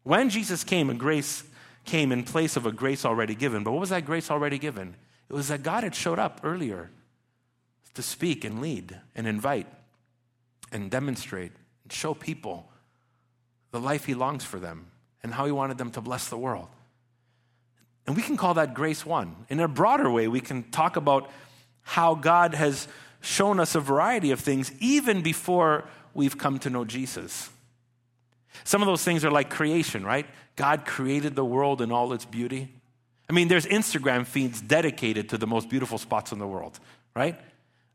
When 0.02 0.28
Jesus 0.28 0.64
came 0.64 0.90
and 0.90 0.98
grace 0.98 1.44
came 1.88 2.12
in 2.12 2.22
place 2.22 2.54
of 2.56 2.66
a 2.66 2.72
grace 2.72 3.06
already 3.06 3.34
given. 3.34 3.64
But 3.64 3.72
what 3.72 3.80
was 3.80 3.88
that 3.88 4.04
grace 4.04 4.30
already 4.30 4.58
given? 4.58 4.94
It 5.30 5.32
was 5.32 5.48
that 5.48 5.62
God 5.62 5.84
had 5.84 5.94
showed 5.94 6.18
up 6.18 6.40
earlier 6.44 6.90
to 7.94 8.02
speak 8.02 8.44
and 8.44 8.60
lead 8.60 9.00
and 9.16 9.26
invite 9.26 9.66
and 10.70 10.90
demonstrate 10.90 11.52
and 11.82 11.92
show 11.92 12.12
people 12.12 12.70
the 13.70 13.80
life 13.80 14.04
He 14.04 14.14
longs 14.14 14.44
for 14.44 14.60
them 14.60 14.86
and 15.22 15.32
how 15.32 15.46
He 15.46 15.52
wanted 15.52 15.78
them 15.78 15.90
to 15.92 16.02
bless 16.02 16.28
the 16.28 16.36
world. 16.36 16.68
And 18.06 18.14
we 18.14 18.22
can 18.22 18.36
call 18.36 18.54
that 18.54 18.74
grace 18.74 19.06
one. 19.06 19.34
In 19.48 19.58
a 19.58 19.68
broader 19.68 20.10
way, 20.10 20.28
we 20.28 20.40
can 20.40 20.70
talk 20.70 20.96
about 20.96 21.30
how 21.82 22.14
God 22.14 22.54
has 22.54 22.86
shown 23.22 23.58
us 23.58 23.74
a 23.74 23.80
variety 23.80 24.30
of 24.30 24.40
things 24.40 24.72
even 24.78 25.22
before 25.22 25.84
we've 26.12 26.36
come 26.36 26.58
to 26.60 26.70
know 26.70 26.84
Jesus. 26.84 27.48
Some 28.64 28.82
of 28.82 28.86
those 28.86 29.04
things 29.04 29.24
are 29.24 29.30
like 29.30 29.50
creation, 29.50 30.04
right? 30.04 30.26
God 30.56 30.84
created 30.84 31.36
the 31.36 31.44
world 31.44 31.80
in 31.80 31.92
all 31.92 32.12
its 32.12 32.24
beauty. 32.24 32.68
I 33.30 33.32
mean, 33.32 33.48
there's 33.48 33.66
Instagram 33.66 34.26
feeds 34.26 34.60
dedicated 34.60 35.28
to 35.30 35.38
the 35.38 35.46
most 35.46 35.68
beautiful 35.68 35.98
spots 35.98 36.32
in 36.32 36.38
the 36.38 36.46
world, 36.46 36.78
right? 37.14 37.38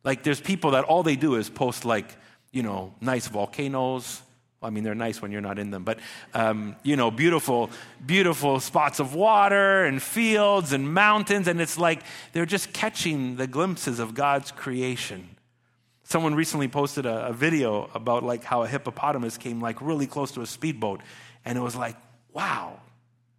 Like, 0.03 0.23
there's 0.23 0.39
people 0.41 0.71
that 0.71 0.83
all 0.83 1.01
they 1.01 1.15
do 1.15 1.35
is 1.35 1.49
post, 1.49 1.85
like, 1.85 2.15
you 2.51 2.61
know, 2.61 2.93
nice 3.01 3.27
volcanoes. 3.27 4.21
I 4.61 4.69
mean, 4.69 4.83
they're 4.83 4.95
nice 4.95 5.21
when 5.21 5.31
you're 5.31 5.41
not 5.41 5.59
in 5.59 5.71
them, 5.71 5.83
but, 5.83 5.99
um, 6.33 6.75
you 6.83 6.95
know, 6.95 7.11
beautiful, 7.11 7.69
beautiful 8.05 8.59
spots 8.59 8.99
of 8.99 9.13
water 9.13 9.83
and 9.85 10.01
fields 10.01 10.71
and 10.71 10.93
mountains. 10.93 11.47
And 11.47 11.59
it's 11.59 11.77
like 11.77 12.03
they're 12.31 12.45
just 12.45 12.71
catching 12.71 13.35
the 13.35 13.47
glimpses 13.47 13.99
of 13.99 14.13
God's 14.13 14.51
creation. 14.51 15.32
Someone 16.13 16.35
recently 16.35 16.67
posted 16.67 17.07
a, 17.07 17.29
a 17.29 17.33
video 17.33 17.89
about 17.95 18.21
like 18.21 18.43
how 18.43 18.61
a 18.61 18.67
hippopotamus 18.67 19.35
came 19.39 19.59
like 19.59 19.81
really 19.81 20.05
close 20.05 20.31
to 20.33 20.41
a 20.41 20.45
speedboat. 20.45 21.01
And 21.43 21.57
it 21.57 21.61
was 21.61 21.75
like, 21.75 21.95
wow, 22.31 22.79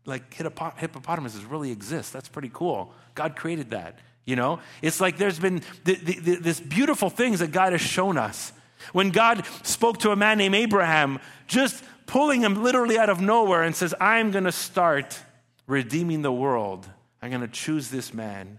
like 0.06 0.34
hippopotamuses 0.34 1.44
really 1.44 1.70
exist. 1.70 2.12
That's 2.12 2.28
pretty 2.28 2.50
cool. 2.52 2.92
God 3.14 3.36
created 3.36 3.70
that. 3.70 4.00
You 4.24 4.34
know, 4.34 4.58
it's 4.82 5.00
like 5.00 5.18
there's 5.18 5.38
been 5.38 5.62
the, 5.84 5.94
the, 5.94 6.18
the, 6.18 6.34
this 6.34 6.58
beautiful 6.58 7.10
things 7.10 7.38
that 7.38 7.52
God 7.52 7.70
has 7.70 7.80
shown 7.80 8.18
us. 8.18 8.52
When 8.92 9.10
God 9.10 9.46
spoke 9.62 9.98
to 9.98 10.10
a 10.10 10.16
man 10.16 10.38
named 10.38 10.56
Abraham, 10.56 11.20
just 11.46 11.84
pulling 12.06 12.40
him 12.40 12.60
literally 12.60 12.98
out 12.98 13.08
of 13.08 13.20
nowhere 13.20 13.62
and 13.62 13.76
says, 13.76 13.94
I'm 14.00 14.32
going 14.32 14.46
to 14.46 14.52
start 14.52 15.20
redeeming 15.68 16.22
the 16.22 16.32
world. 16.32 16.88
I'm 17.22 17.30
going 17.30 17.40
to 17.42 17.46
choose 17.46 17.88
this 17.92 18.12
man 18.12 18.58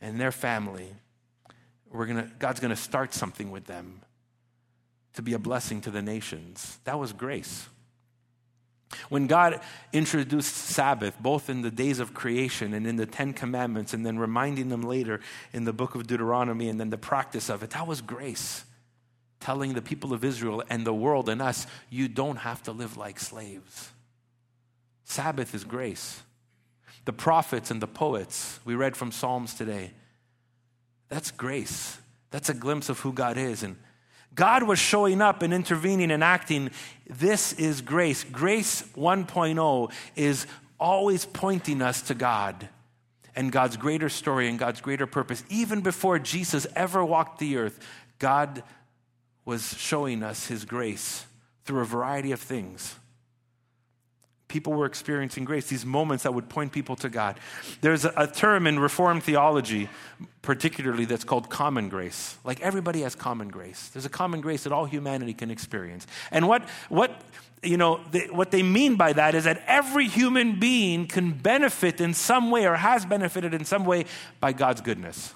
and 0.00 0.18
their 0.18 0.32
family. 0.32 0.94
We're 1.90 2.06
gonna, 2.06 2.30
God's 2.38 2.60
going 2.60 2.74
to 2.74 2.80
start 2.80 3.14
something 3.14 3.50
with 3.50 3.66
them 3.66 4.02
to 5.14 5.22
be 5.22 5.32
a 5.32 5.38
blessing 5.38 5.80
to 5.82 5.90
the 5.90 6.02
nations. 6.02 6.78
That 6.84 6.98
was 6.98 7.12
grace. 7.12 7.68
When 9.08 9.26
God 9.26 9.60
introduced 9.92 10.54
Sabbath, 10.54 11.18
both 11.20 11.50
in 11.50 11.62
the 11.62 11.70
days 11.70 11.98
of 11.98 12.14
creation 12.14 12.72
and 12.72 12.86
in 12.86 12.96
the 12.96 13.06
Ten 13.06 13.32
Commandments, 13.32 13.92
and 13.92 14.04
then 14.04 14.18
reminding 14.18 14.68
them 14.68 14.82
later 14.82 15.20
in 15.52 15.64
the 15.64 15.72
book 15.72 15.94
of 15.94 16.06
Deuteronomy 16.06 16.68
and 16.68 16.80
then 16.80 16.90
the 16.90 16.98
practice 16.98 17.48
of 17.50 17.62
it, 17.62 17.70
that 17.70 17.86
was 17.86 18.00
grace. 18.00 18.64
Telling 19.40 19.74
the 19.74 19.82
people 19.82 20.12
of 20.12 20.24
Israel 20.24 20.62
and 20.70 20.86
the 20.86 20.94
world 20.94 21.28
and 21.28 21.42
us, 21.42 21.66
you 21.90 22.08
don't 22.08 22.36
have 22.36 22.62
to 22.64 22.72
live 22.72 22.96
like 22.96 23.20
slaves. 23.20 23.90
Sabbath 25.04 25.54
is 25.54 25.64
grace. 25.64 26.22
The 27.04 27.12
prophets 27.12 27.70
and 27.70 27.80
the 27.80 27.86
poets, 27.86 28.58
we 28.64 28.74
read 28.74 28.96
from 28.96 29.12
Psalms 29.12 29.54
today, 29.54 29.92
that's 31.08 31.30
grace. 31.30 31.98
That's 32.30 32.48
a 32.48 32.54
glimpse 32.54 32.88
of 32.88 33.00
who 33.00 33.12
God 33.12 33.36
is. 33.36 33.62
And 33.62 33.76
God 34.34 34.62
was 34.62 34.78
showing 34.78 35.22
up 35.22 35.42
and 35.42 35.52
intervening 35.52 36.10
and 36.10 36.22
acting. 36.22 36.70
This 37.08 37.52
is 37.54 37.80
grace. 37.80 38.24
Grace 38.24 38.82
1.0 38.96 39.92
is 40.16 40.46
always 40.78 41.24
pointing 41.24 41.82
us 41.82 42.02
to 42.02 42.14
God 42.14 42.68
and 43.34 43.50
God's 43.50 43.76
greater 43.76 44.08
story 44.08 44.48
and 44.48 44.58
God's 44.58 44.80
greater 44.80 45.06
purpose. 45.06 45.42
Even 45.48 45.80
before 45.80 46.18
Jesus 46.18 46.66
ever 46.76 47.04
walked 47.04 47.38
the 47.38 47.56
earth, 47.56 47.78
God 48.18 48.62
was 49.44 49.76
showing 49.78 50.22
us 50.22 50.46
his 50.46 50.64
grace 50.64 51.24
through 51.64 51.80
a 51.80 51.86
variety 51.86 52.32
of 52.32 52.40
things 52.40 52.96
people 54.48 54.72
were 54.72 54.86
experiencing 54.86 55.44
grace, 55.44 55.68
these 55.68 55.84
moments 55.84 56.24
that 56.24 56.32
would 56.32 56.48
point 56.48 56.72
people 56.72 56.96
to 56.96 57.08
God. 57.08 57.38
There's 57.82 58.04
a, 58.04 58.26
term 58.26 58.66
in 58.66 58.78
Reformed 58.78 59.22
theology, 59.22 59.88
particularly, 60.42 61.04
that's 61.04 61.24
called 61.24 61.50
common 61.50 61.88
grace. 61.88 62.36
Like 62.44 62.60
everybody 62.60 63.02
has 63.02 63.14
common 63.14 63.48
grace. 63.48 63.88
There's 63.88 64.06
a 64.06 64.10
common 64.10 64.40
grace 64.40 64.64
that 64.64 64.72
all 64.72 64.86
humanity 64.86 65.34
can 65.34 65.50
experience. 65.50 66.06
And 66.30 66.48
what, 66.48 66.62
what, 66.88 67.20
you 67.62 67.76
know, 67.76 67.96
what 68.30 68.50
they 68.50 68.62
mean 68.62 68.96
by 68.96 69.12
that 69.12 69.34
is 69.34 69.44
that 69.44 69.62
every 69.66 70.08
human 70.08 70.58
being 70.58 71.06
can 71.06 71.32
benefit 71.32 72.00
in 72.00 72.14
some 72.14 72.50
way 72.50 72.66
or 72.66 72.74
has 72.74 73.04
benefited 73.04 73.52
in 73.52 73.64
some 73.64 73.84
way 73.84 74.06
by 74.40 74.52
God's 74.52 74.80
goodness. 74.80 75.34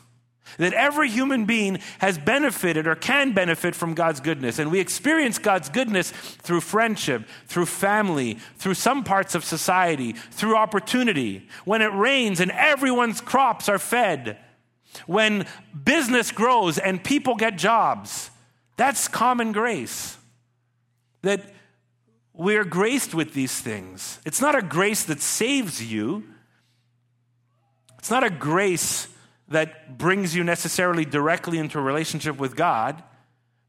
That 0.58 0.75
every 0.75 1.08
human 1.08 1.46
being 1.46 1.78
has 1.99 2.18
benefited 2.18 2.87
or 2.87 2.94
can 2.94 3.32
benefit 3.32 3.75
from 3.75 3.94
God's 3.94 4.20
goodness. 4.20 4.58
And 4.58 4.70
we 4.70 4.80
experience 4.80 5.38
God's 5.38 5.68
goodness 5.68 6.11
through 6.11 6.61
friendship, 6.61 7.26
through 7.46 7.66
family, 7.66 8.34
through 8.56 8.75
some 8.75 9.02
parts 9.04 9.34
of 9.34 9.44
society, 9.44 10.12
through 10.12 10.56
opportunity. 10.56 11.49
When 11.64 11.80
it 11.80 11.92
rains 11.94 12.40
and 12.40 12.50
everyone's 12.50 13.20
crops 13.20 13.68
are 13.68 13.78
fed. 13.78 14.38
When 15.06 15.46
business 15.84 16.32
grows 16.32 16.78
and 16.78 17.02
people 17.02 17.34
get 17.34 17.56
jobs. 17.56 18.30
That's 18.76 19.08
common 19.08 19.52
grace. 19.52 20.18
That 21.22 21.42
we're 22.34 22.64
graced 22.64 23.14
with 23.14 23.34
these 23.34 23.58
things. 23.61 24.18
It's 24.25 24.40
not 24.40 24.54
a 24.54 24.62
grace 24.62 25.04
that 25.04 25.20
saves 25.20 25.82
you, 25.82 26.25
it's 27.99 28.11
not 28.11 28.25
a 28.25 28.30
grace 28.30 29.06
that 29.52 29.97
brings 29.99 30.35
you 30.35 30.44
necessarily 30.44 31.04
directly 31.04 31.59
into 31.59 31.78
a 31.78 31.82
relationship 31.82 32.38
with 32.38 32.56
God, 32.56 33.02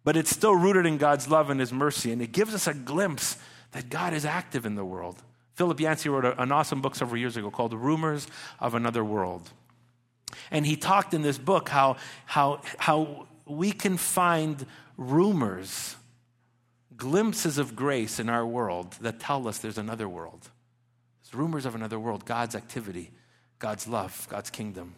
but 0.04 0.18
it's 0.18 0.30
still 0.30 0.56
rooted 0.56 0.86
in 0.86 0.98
God's 0.98 1.28
love 1.30 1.50
and 1.50 1.60
His 1.60 1.72
mercy. 1.72 2.12
And 2.12 2.22
it 2.22 2.32
gives 2.32 2.54
us 2.54 2.68
a 2.68 2.74
glimpse 2.74 3.38
that 3.72 3.90
God 3.90 4.14
is 4.14 4.26
active 4.26 4.66
in 4.66 4.76
the 4.76 4.86
world. 4.86 5.22
Philip 5.56 5.80
Yancey 5.80 6.10
wrote 6.10 6.36
an 6.38 6.52
awesome 6.52 6.82
book 6.82 6.96
several 6.96 7.20
years 7.20 7.38
ago 7.38 7.52
called 7.52 7.74
Rumors 7.74 8.28
of 8.60 8.74
Another 8.74 9.04
World. 9.04 9.52
And 10.50 10.66
he 10.66 10.76
talked 10.76 11.14
in 11.14 11.22
this 11.22 11.38
book 11.38 11.70
how, 11.70 11.98
how, 12.26 12.62
how 12.80 13.28
we 13.46 13.72
can 13.72 13.98
find 13.98 14.66
rumors, 14.98 15.96
glimpses 16.98 17.58
of 17.58 17.76
grace 17.76 18.20
in 18.20 18.30
our 18.30 18.46
world 18.46 18.94
that 19.02 19.20
tell 19.20 19.48
us 19.48 19.60
there's 19.60 19.78
another 19.78 20.10
world. 20.10 20.50
There's 21.24 21.36
rumors 21.36 21.66
of 21.66 21.76
another 21.76 22.00
world, 22.00 22.26
God's 22.26 22.56
activity, 22.56 23.12
God's 23.60 23.88
love, 23.88 24.28
God's 24.30 24.50
kingdom. 24.50 24.96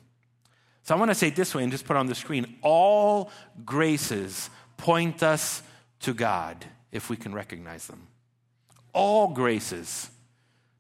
So 0.86 0.96
I 0.96 1.00
want 1.00 1.10
to 1.10 1.16
say 1.16 1.28
it 1.30 1.36
this 1.36 1.56
way 1.56 1.64
and 1.64 1.72
just 1.72 1.86
put 1.86 1.98
on 1.98 2.06
the 2.06 2.14
screen 2.14 2.58
all 2.62 3.32
graces 3.66 4.52
point 4.78 5.24
us 5.24 5.64
to 6.02 6.14
God 6.14 6.64
if 6.92 7.10
we 7.10 7.18
can 7.18 7.34
recognize 7.34 7.88
them. 7.88 8.08
All 8.94 9.30
graces 9.30 10.10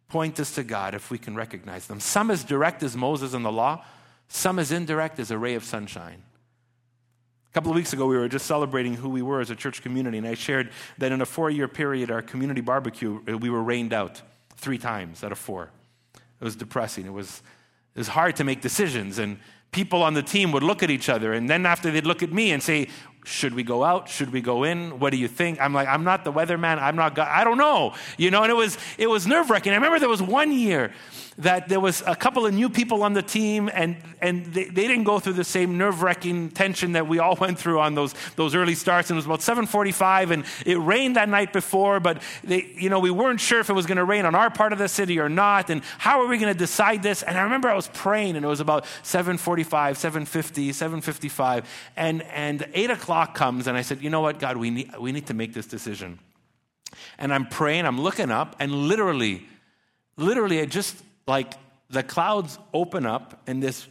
point 0.07 0.39
us 0.39 0.53
to 0.55 0.63
God 0.63 0.93
if 0.93 1.09
we 1.09 1.17
can 1.17 1.35
recognize 1.35 1.87
them. 1.87 1.99
Some 1.99 2.29
as 2.29 2.43
direct 2.43 2.83
as 2.83 2.95
Moses 2.95 3.33
and 3.33 3.43
the 3.43 3.51
law, 3.51 3.83
some 4.27 4.59
as 4.59 4.71
indirect 4.71 5.19
as 5.19 5.31
a 5.31 5.39
ray 5.39 5.55
of 5.55 5.63
sunshine. 5.63 6.21
A 7.49 7.53
couple 7.53 7.71
of 7.71 7.75
weeks 7.75 7.91
ago, 7.91 8.05
we 8.05 8.15
were 8.15 8.29
just 8.29 8.45
celebrating 8.45 8.93
who 8.93 9.09
we 9.09 9.23
were 9.23 9.41
as 9.41 9.49
a 9.49 9.55
church 9.55 9.81
community, 9.81 10.19
and 10.19 10.27
I 10.27 10.35
shared 10.35 10.69
that 10.99 11.11
in 11.11 11.21
a 11.21 11.25
four 11.25 11.49
year 11.49 11.67
period, 11.67 12.11
our 12.11 12.21
community 12.21 12.61
barbecue, 12.61 13.21
uh, 13.27 13.37
we 13.39 13.49
were 13.49 13.63
rained 13.63 13.91
out 13.91 14.21
three 14.55 14.77
times 14.77 15.23
out 15.23 15.31
of 15.31 15.39
four. 15.39 15.71
It 16.13 16.43
was 16.43 16.55
depressing. 16.55 17.07
It 17.07 17.13
was, 17.13 17.41
it 17.95 17.99
was 17.99 18.09
hard 18.09 18.35
to 18.35 18.43
make 18.43 18.61
decisions, 18.61 19.17
and 19.17 19.39
people 19.71 20.03
on 20.03 20.13
the 20.13 20.23
team 20.23 20.51
would 20.51 20.63
look 20.63 20.83
at 20.83 20.89
each 20.89 21.09
other, 21.09 21.33
and 21.33 21.49
then 21.49 21.65
after 21.65 21.91
they'd 21.91 22.05
look 22.05 22.23
at 22.23 22.31
me 22.31 22.51
and 22.51 22.61
say, 22.61 22.87
should 23.25 23.53
we 23.55 23.63
go 23.63 23.83
out? 23.83 24.07
Should 24.07 24.31
we 24.31 24.39
go 24.39 24.63
in? 24.63 24.99
What 24.99 25.09
do 25.09 25.17
you 25.17 25.27
think? 25.27 25.59
I'm 25.59 25.73
like, 25.73 25.87
I'm 25.87 26.03
not 26.03 26.23
the 26.23 26.31
weatherman. 26.31 26.79
I'm 26.79 26.95
not. 26.95 27.17
I 27.17 27.43
don't 27.43 27.57
know. 27.57 27.93
You 28.17 28.31
know, 28.31 28.43
and 28.43 28.51
it 28.51 28.55
was 28.55 28.77
it 28.97 29.07
was 29.07 29.25
nerve 29.27 29.49
wracking. 29.49 29.71
I 29.71 29.75
remember 29.75 29.99
there 29.99 30.09
was 30.09 30.21
one 30.21 30.51
year 30.51 30.93
that 31.37 31.67
there 31.67 31.79
was 31.79 32.01
a 32.07 32.15
couple 32.15 32.45
of 32.45 32.53
new 32.53 32.69
people 32.69 33.03
on 33.03 33.13
the 33.13 33.21
team 33.21 33.69
and, 33.73 33.97
and 34.21 34.45
they, 34.47 34.65
they 34.65 34.87
didn't 34.87 35.03
go 35.03 35.19
through 35.19 35.33
the 35.33 35.43
same 35.43 35.77
nerve-wracking 35.77 36.51
tension 36.51 36.93
that 36.93 37.07
we 37.07 37.19
all 37.19 37.35
went 37.39 37.59
through 37.59 37.79
on 37.79 37.93
those, 37.93 38.13
those 38.35 38.55
early 38.55 38.75
starts. 38.75 39.09
And 39.09 39.15
it 39.15 39.19
was 39.19 39.25
about 39.25 39.41
745 39.41 40.31
and 40.31 40.45
it 40.65 40.75
rained 40.75 41.17
that 41.17 41.27
night 41.27 41.51
before, 41.51 41.99
but 41.99 42.21
they, 42.43 42.73
you 42.77 42.89
know, 42.89 42.99
we 42.99 43.11
weren't 43.11 43.41
sure 43.41 43.59
if 43.59 43.69
it 43.69 43.73
was 43.73 43.85
going 43.85 43.97
to 43.97 44.05
rain 44.05 44.25
on 44.25 44.33
our 44.33 44.49
part 44.49 44.71
of 44.71 44.79
the 44.79 44.87
city 44.87 45.19
or 45.19 45.27
not. 45.27 45.69
And 45.69 45.83
how 45.97 46.21
are 46.21 46.27
we 46.27 46.37
going 46.37 46.53
to 46.53 46.57
decide 46.57 47.03
this? 47.03 47.21
And 47.21 47.37
I 47.37 47.41
remember 47.41 47.69
I 47.69 47.75
was 47.75 47.89
praying 47.93 48.35
and 48.37 48.45
it 48.45 48.47
was 48.47 48.61
about 48.61 48.85
745, 49.03 49.97
750, 49.97 50.71
755. 50.71 51.69
And, 51.97 52.21
and 52.23 52.67
8 52.73 52.91
o'clock 52.91 53.35
comes 53.35 53.67
and 53.67 53.77
I 53.77 53.81
said, 53.81 54.01
you 54.01 54.09
know 54.09 54.21
what, 54.21 54.39
God, 54.39 54.57
we 54.57 54.69
need, 54.69 54.97
we 54.97 55.11
need 55.11 55.27
to 55.27 55.33
make 55.33 55.53
this 55.53 55.65
decision. 55.65 56.19
And 57.17 57.33
I'm 57.33 57.47
praying, 57.47 57.85
I'm 57.85 57.99
looking 57.99 58.31
up, 58.31 58.55
and 58.59 58.71
literally, 58.87 59.45
literally, 60.17 60.61
I 60.61 60.65
just 60.65 60.95
like 61.27 61.53
the 61.89 62.03
clouds 62.03 62.57
open 62.73 63.05
up 63.05 63.41
and 63.47 63.61
this 63.61 63.87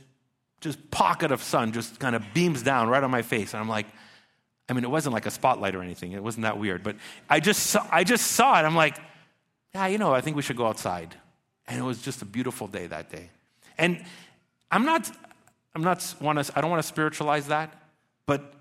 just 0.60 0.90
pocket 0.90 1.30
of 1.30 1.42
sun 1.42 1.72
just 1.72 1.98
kind 2.00 2.16
of 2.16 2.22
beams 2.32 2.62
down 2.62 2.88
right 2.88 3.02
on 3.02 3.10
my 3.10 3.22
face. 3.22 3.52
And 3.52 3.60
I'm 3.60 3.68
like, 3.68 3.86
I 4.68 4.72
mean, 4.72 4.84
it 4.84 4.90
wasn't 4.90 5.12
like 5.12 5.26
a 5.26 5.30
spotlight 5.30 5.74
or 5.74 5.82
anything. 5.82 6.12
It 6.12 6.22
wasn't 6.22 6.44
that 6.44 6.58
weird. 6.58 6.82
But 6.82 6.96
I 7.28 7.40
just 7.40 7.66
saw, 7.66 7.86
I 7.92 8.02
just 8.04 8.28
saw 8.32 8.58
it. 8.58 8.64
I'm 8.64 8.74
like, 8.74 8.96
yeah, 9.74 9.86
you 9.88 9.98
know, 9.98 10.14
I 10.14 10.20
think 10.20 10.36
we 10.36 10.42
should 10.42 10.56
go 10.56 10.66
outside. 10.66 11.14
And 11.66 11.78
it 11.78 11.82
was 11.82 12.00
just 12.00 12.22
a 12.22 12.24
beautiful 12.24 12.66
day 12.66 12.86
that 12.86 13.10
day. 13.10 13.30
And 13.76 14.04
I'm 14.70 14.84
not, 14.84 15.10
I'm 15.74 15.82
not 15.82 16.14
want 16.20 16.42
to, 16.42 16.52
I 16.56 16.60
don't 16.60 16.70
want 16.70 16.82
to 16.82 16.88
spiritualize 16.88 17.48
that, 17.48 17.74
but 18.26 18.54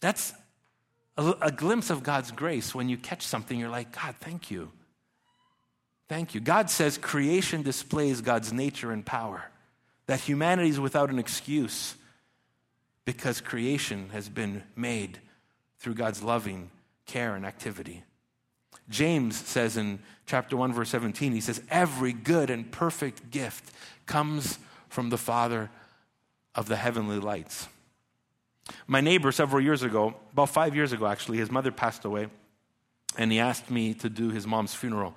that's 0.00 0.32
a, 1.16 1.34
a 1.42 1.52
glimpse 1.52 1.90
of 1.90 2.02
God's 2.02 2.30
grace 2.30 2.74
when 2.74 2.88
you 2.88 2.96
catch 2.96 3.26
something. 3.26 3.58
You're 3.58 3.68
like, 3.68 3.92
God, 3.92 4.14
thank 4.20 4.50
you. 4.50 4.70
Thank 6.14 6.32
you. 6.32 6.40
God 6.40 6.70
says 6.70 6.96
creation 6.96 7.62
displays 7.62 8.20
God's 8.20 8.52
nature 8.52 8.92
and 8.92 9.04
power, 9.04 9.50
that 10.06 10.20
humanity 10.20 10.68
is 10.68 10.78
without 10.78 11.10
an 11.10 11.18
excuse 11.18 11.96
because 13.04 13.40
creation 13.40 14.10
has 14.10 14.28
been 14.28 14.62
made 14.76 15.18
through 15.80 15.94
God's 15.94 16.22
loving 16.22 16.70
care 17.04 17.34
and 17.34 17.44
activity. 17.44 18.04
James 18.88 19.36
says 19.36 19.76
in 19.76 19.98
chapter 20.24 20.56
1, 20.56 20.72
verse 20.72 20.90
17, 20.90 21.32
he 21.32 21.40
says, 21.40 21.60
Every 21.68 22.12
good 22.12 22.48
and 22.48 22.70
perfect 22.70 23.32
gift 23.32 23.74
comes 24.06 24.60
from 24.88 25.10
the 25.10 25.18
Father 25.18 25.68
of 26.54 26.68
the 26.68 26.76
heavenly 26.76 27.18
lights. 27.18 27.66
My 28.86 29.00
neighbor, 29.00 29.32
several 29.32 29.60
years 29.60 29.82
ago, 29.82 30.14
about 30.32 30.50
five 30.50 30.76
years 30.76 30.92
ago 30.92 31.06
actually, 31.06 31.38
his 31.38 31.50
mother 31.50 31.72
passed 31.72 32.04
away, 32.04 32.28
and 33.18 33.32
he 33.32 33.40
asked 33.40 33.68
me 33.68 33.94
to 33.94 34.08
do 34.08 34.30
his 34.30 34.46
mom's 34.46 34.76
funeral. 34.76 35.16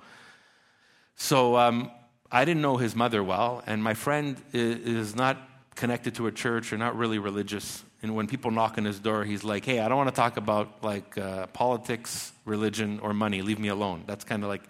So 1.18 1.56
um, 1.56 1.90
I 2.30 2.44
didn't 2.44 2.62
know 2.62 2.76
his 2.76 2.94
mother 2.94 3.22
well, 3.22 3.62
and 3.66 3.82
my 3.82 3.94
friend 3.94 4.40
is 4.52 5.16
not 5.16 5.36
connected 5.74 6.14
to 6.14 6.28
a 6.28 6.32
church 6.32 6.72
or 6.72 6.78
not 6.78 6.96
really 6.96 7.18
religious. 7.18 7.82
And 8.02 8.14
when 8.14 8.28
people 8.28 8.52
knock 8.52 8.78
on 8.78 8.84
his 8.84 9.00
door, 9.00 9.24
he's 9.24 9.42
like, 9.42 9.64
"Hey, 9.64 9.80
I 9.80 9.88
don't 9.88 9.98
want 9.98 10.08
to 10.08 10.14
talk 10.14 10.36
about 10.36 10.82
like 10.82 11.18
uh, 11.18 11.48
politics, 11.48 12.32
religion, 12.44 13.00
or 13.00 13.12
money. 13.12 13.42
Leave 13.42 13.58
me 13.58 13.68
alone." 13.68 14.04
That's 14.06 14.24
kind 14.24 14.44
of 14.44 14.48
like, 14.48 14.62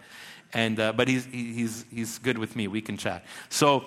and 0.51 0.79
uh, 0.79 0.91
but 0.93 1.07
he's 1.07 1.25
he's 1.25 1.85
he's 1.91 2.17
good 2.17 2.39
with 2.39 2.55
me. 2.55 2.67
We 2.67 2.81
can 2.81 2.97
chat. 2.97 3.23
So 3.49 3.85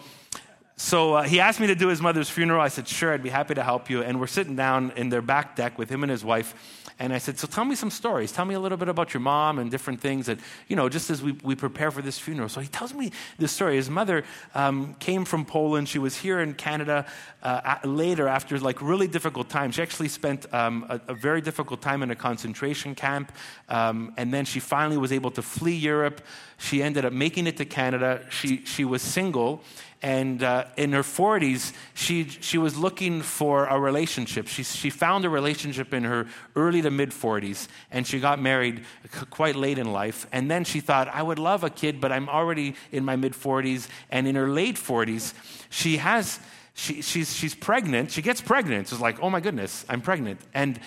so 0.77 1.15
uh, 1.15 1.23
he 1.23 1.39
asked 1.39 1.61
me 1.61 1.69
to 1.69 1.75
do 1.75 1.89
his 1.89 2.01
mother's 2.01 2.29
funeral. 2.29 2.61
I 2.61 2.69
said, 2.69 2.89
sure, 2.89 3.13
I'd 3.13 3.23
be 3.23 3.31
happy 3.31 3.55
to 3.55 3.63
help 3.63 3.89
you. 3.89 4.03
And 4.03 4.19
we're 4.19 4.27
sitting 4.27 4.57
down 4.57 4.93
in 4.97 5.11
their 5.11 5.23
back 5.23 5.55
deck 5.55 5.79
with 5.79 5.89
him 5.89 6.03
and 6.03 6.11
his 6.11 6.25
wife. 6.25 6.82
And 6.99 7.13
I 7.13 7.19
said, 7.19 7.39
so 7.39 7.47
tell 7.47 7.65
me 7.65 7.75
some 7.75 7.91
stories. 7.91 8.33
Tell 8.33 8.45
me 8.45 8.55
a 8.55 8.61
little 8.61 8.79
bit 8.79 8.89
about 8.89 9.15
your 9.15 9.21
mom 9.21 9.59
and 9.59 9.71
different 9.71 10.01
things 10.01 10.27
that, 10.27 10.39
you 10.69 10.77
know, 10.77 10.89
just 10.89 11.11
as 11.11 11.23
we, 11.23 11.33
we 11.43 11.55
prepare 11.55 11.91
for 11.91 12.03
this 12.03 12.19
funeral. 12.19 12.49
So 12.49 12.61
he 12.61 12.69
tells 12.69 12.95
me 12.95 13.13
this 13.39 13.53
story. 13.53 13.77
His 13.77 13.91
mother 13.91 14.25
um, 14.55 14.95
came 14.95 15.25
from 15.25 15.45
Poland. 15.45 15.89
She 15.89 15.99
was 15.99 16.17
here 16.17 16.41
in 16.41 16.55
Canada 16.55 17.07
uh, 17.43 17.77
later 17.85 18.29
after 18.29 18.59
like 18.59 18.81
really 18.81 19.09
difficult 19.09 19.49
times. 19.49 19.75
She 19.77 19.83
actually 19.83 20.09
spent 20.09 20.53
um, 20.55 20.87
a, 20.89 21.01
a, 21.09 21.15
very 21.15 21.41
difficult 21.41 21.81
time 21.81 22.03
in 22.03 22.11
a 22.11 22.17
concentration 22.17 22.95
camp. 22.95 23.33
Um, 23.69 24.13
and 24.17 24.33
then 24.33 24.45
she 24.45 24.61
finally 24.61 24.97
was 24.97 25.13
able 25.13 25.31
to 25.33 25.43
flee 25.43 25.75
Europe. 25.75 26.21
She 26.59 26.83
ended 26.83 27.05
up 27.05 27.13
making 27.13 27.47
it 27.47 27.57
to 27.57 27.65
Canada. 27.65 28.25
She, 28.31 28.65
she 28.65 28.85
was 28.85 29.03
single 29.03 29.63
and 30.03 30.43
uh, 30.43 30.65
in 30.77 30.93
her 30.93 31.03
40s, 31.03 31.73
she, 31.95 32.25
she 32.25 32.59
was 32.59 32.77
looking 32.77 33.23
for 33.23 33.67
a 33.67 33.79
relationship. 33.79 34.49
She, 34.49 34.65
she 34.65 34.91
found 34.91 35.25
a 35.25 35.31
relationship 35.31 35.95
in 35.95 36.03
her 36.03 36.27
early 36.57 36.83
to 36.83 36.91
mid 36.91 37.11
40s, 37.11 37.69
and 37.93 38.05
she 38.05 38.19
got 38.19 38.41
married 38.41 38.85
quite 39.31 39.55
late 39.55 39.79
in 39.79 39.93
life. 39.93 40.27
And 40.33 40.51
then 40.51 40.65
she 40.65 40.81
thought, 40.81 41.07
I 41.07 41.23
would 41.23 41.39
love 41.39 41.63
a 41.63 41.71
kid, 41.71 42.01
but 42.01 42.11
I'm 42.11 42.29
already 42.29 42.75
in 42.91 43.05
my 43.05 43.15
mid 43.15 43.33
40s. 43.33 43.87
And 44.11 44.27
in 44.27 44.35
her 44.35 44.49
late 44.49 44.75
40s, 44.75 45.35
she 45.71 45.99
has, 45.99 46.41
she, 46.75 47.01
she's, 47.01 47.33
she's 47.33 47.55
pregnant. 47.55 48.11
She 48.11 48.23
gets 48.23 48.41
pregnant. 48.41 48.91
It's 48.91 49.01
like, 49.01 49.23
oh 49.23 49.31
my 49.31 49.41
goodness, 49.41 49.87
I'm 49.89 50.01
pregnant. 50.01 50.41
And 50.53 50.81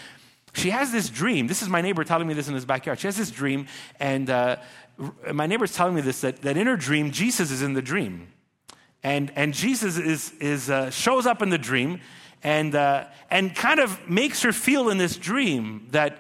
she 0.54 0.72
has 0.72 0.92
this 0.92 1.10
dream. 1.10 1.48
This 1.48 1.62
is 1.62 1.70
my 1.70 1.80
neighbor 1.80 2.04
telling 2.04 2.28
me 2.28 2.34
this 2.34 2.50
in 2.50 2.54
his 2.54 2.66
backyard. 2.66 3.00
She 3.00 3.08
has 3.08 3.16
this 3.16 3.32
dream, 3.32 3.68
and 3.98 4.30
uh, 4.30 4.58
my 5.34 5.48
neighbor's 5.48 5.74
telling 5.74 5.96
me 5.96 6.02
this 6.02 6.20
that, 6.22 6.42
that 6.42 6.58
in 6.58 6.68
her 6.68 6.78
dream, 6.78 7.12
Jesus 7.12 7.50
is 7.50 7.62
in 7.62 7.74
the 7.74 7.82
dream. 7.82 8.28
And, 9.06 9.32
and 9.36 9.54
Jesus 9.54 10.00
is, 10.00 10.34
is, 10.40 10.68
uh, 10.68 10.90
shows 10.90 11.28
up 11.28 11.44
in 11.44 11.52
the 11.52 11.60
dream 11.60 12.02
and, 12.42 12.74
uh, 12.74 13.06
and 13.30 13.56
kind 13.56 13.80
of 13.80 14.10
makes 14.10 14.42
her 14.42 14.52
feel 14.52 14.90
in 14.90 14.98
this 14.98 15.16
dream 15.16 15.90
that, 15.92 16.18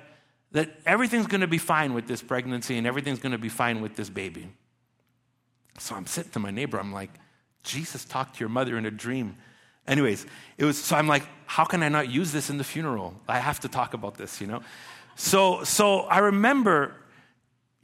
that 0.51 0.69
everything's 0.85 1.25
going 1.25 1.41
to 1.41 1.47
be 1.47 1.57
fine 1.57 1.95
with 1.95 2.05
this 2.05 2.21
pregnancy 2.21 2.77
and 2.77 2.85
everything's 2.85 3.17
going 3.17 3.31
to 3.31 3.39
be 3.39 3.49
fine 3.49 3.81
with 3.81 3.95
this 3.95 4.11
baby. 4.11 4.47
So 5.79 5.95
I'm 5.95 6.05
sitting 6.05 6.31
to 6.33 6.39
my 6.39 6.51
neighbor, 6.51 6.79
I'm 6.79 6.93
like, 6.93 7.09
Jesus 7.63 8.05
talked 8.05 8.35
to 8.35 8.39
your 8.41 8.49
mother 8.49 8.77
in 8.77 8.85
a 8.85 8.91
dream. 8.91 9.35
Anyways, 9.87 10.27
it 10.59 10.65
was 10.65 10.77
so 10.77 10.95
I'm 10.95 11.07
like, 11.07 11.23
how 11.47 11.65
can 11.65 11.81
I 11.81 11.89
not 11.89 12.09
use 12.11 12.31
this 12.31 12.51
in 12.51 12.59
the 12.59 12.63
funeral? 12.63 13.15
I 13.27 13.39
have 13.39 13.61
to 13.61 13.67
talk 13.67 13.95
about 13.95 14.15
this, 14.15 14.39
you 14.39 14.45
know? 14.45 14.61
So 15.15 15.63
so 15.63 16.01
I 16.01 16.19
remember 16.19 16.93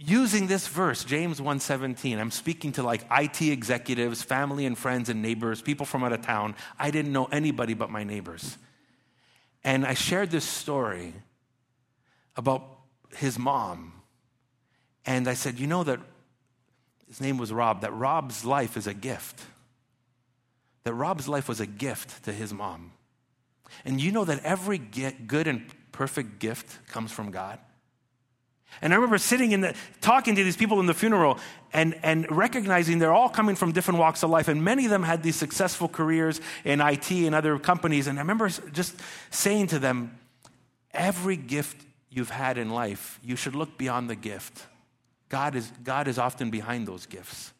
using 0.03 0.47
this 0.47 0.67
verse 0.67 1.03
james 1.03 1.39
1.17 1.39 2.17
i'm 2.17 2.31
speaking 2.31 2.71
to 2.71 2.81
like 2.81 3.05
it 3.11 3.41
executives 3.41 4.23
family 4.23 4.65
and 4.65 4.75
friends 4.75 5.09
and 5.09 5.21
neighbors 5.21 5.61
people 5.61 5.85
from 5.85 6.03
out 6.03 6.11
of 6.11 6.21
town. 6.21 6.55
I 6.79 6.89
didn't 6.89 7.13
know 7.13 7.25
anybody 7.25 7.75
but 7.75 7.89
my 7.89 8.03
neighbors. 8.03 8.57
And 9.63 9.85
i 9.85 9.93
shared 9.93 10.31
this 10.31 10.45
story 10.45 11.13
about 12.35 12.63
his 13.15 13.37
mom. 13.37 13.93
And 15.05 15.27
i 15.27 15.35
said 15.35 15.59
you 15.59 15.67
know 15.67 15.83
that 15.83 15.99
his 17.07 17.21
name 17.21 17.37
was 17.37 17.53
rob 17.53 17.81
that 17.81 17.93
rob's 17.93 18.43
life 18.43 18.77
is 18.77 18.87
a 18.87 18.95
gift. 18.95 19.41
That 20.83 20.95
rob's 20.95 21.27
life 21.27 21.47
was 21.47 21.59
a 21.59 21.67
gift 21.67 22.23
to 22.23 22.31
his 22.31 22.51
mom. 22.51 22.93
And 23.85 24.01
you 24.01 24.11
know 24.11 24.25
that 24.25 24.43
every 24.43 24.79
good 24.79 25.47
and 25.47 25.71
perfect 25.91 26.39
gift 26.39 26.87
comes 26.87 27.11
from 27.11 27.29
god 27.29 27.59
and 28.81 28.93
I 28.93 28.95
remember 28.95 29.19
sitting 29.19 29.51
in 29.51 29.61
the, 29.61 29.75
talking 30.01 30.35
to 30.35 30.43
these 30.43 30.57
people 30.57 30.79
in 30.79 30.87
the 30.87 30.93
funeral 30.93 31.37
and, 31.71 31.97
and 32.01 32.29
recognizing 32.31 32.97
they're 32.97 33.13
all 33.13 33.29
coming 33.29 33.55
from 33.55 33.71
different 33.71 33.99
walks 33.99 34.23
of 34.23 34.31
life. 34.31 34.47
And 34.47 34.63
many 34.63 34.85
of 34.85 34.91
them 34.91 35.03
had 35.03 35.21
these 35.21 35.35
successful 35.35 35.87
careers 35.87 36.41
in 36.65 36.81
IT 36.81 37.11
and 37.11 37.35
other 37.35 37.59
companies. 37.59 38.07
And 38.07 38.17
I 38.17 38.21
remember 38.21 38.49
just 38.49 38.95
saying 39.29 39.67
to 39.67 39.79
them, 39.79 40.17
every 40.93 41.37
gift 41.37 41.85
you've 42.09 42.31
had 42.31 42.57
in 42.57 42.71
life, 42.71 43.19
you 43.23 43.35
should 43.35 43.55
look 43.55 43.77
beyond 43.77 44.09
the 44.09 44.15
gift. 44.15 44.65
God 45.29 45.55
is, 45.55 45.71
God 45.83 46.07
is 46.07 46.17
often 46.17 46.49
behind 46.49 46.87
those 46.87 47.05
gifts. 47.05 47.53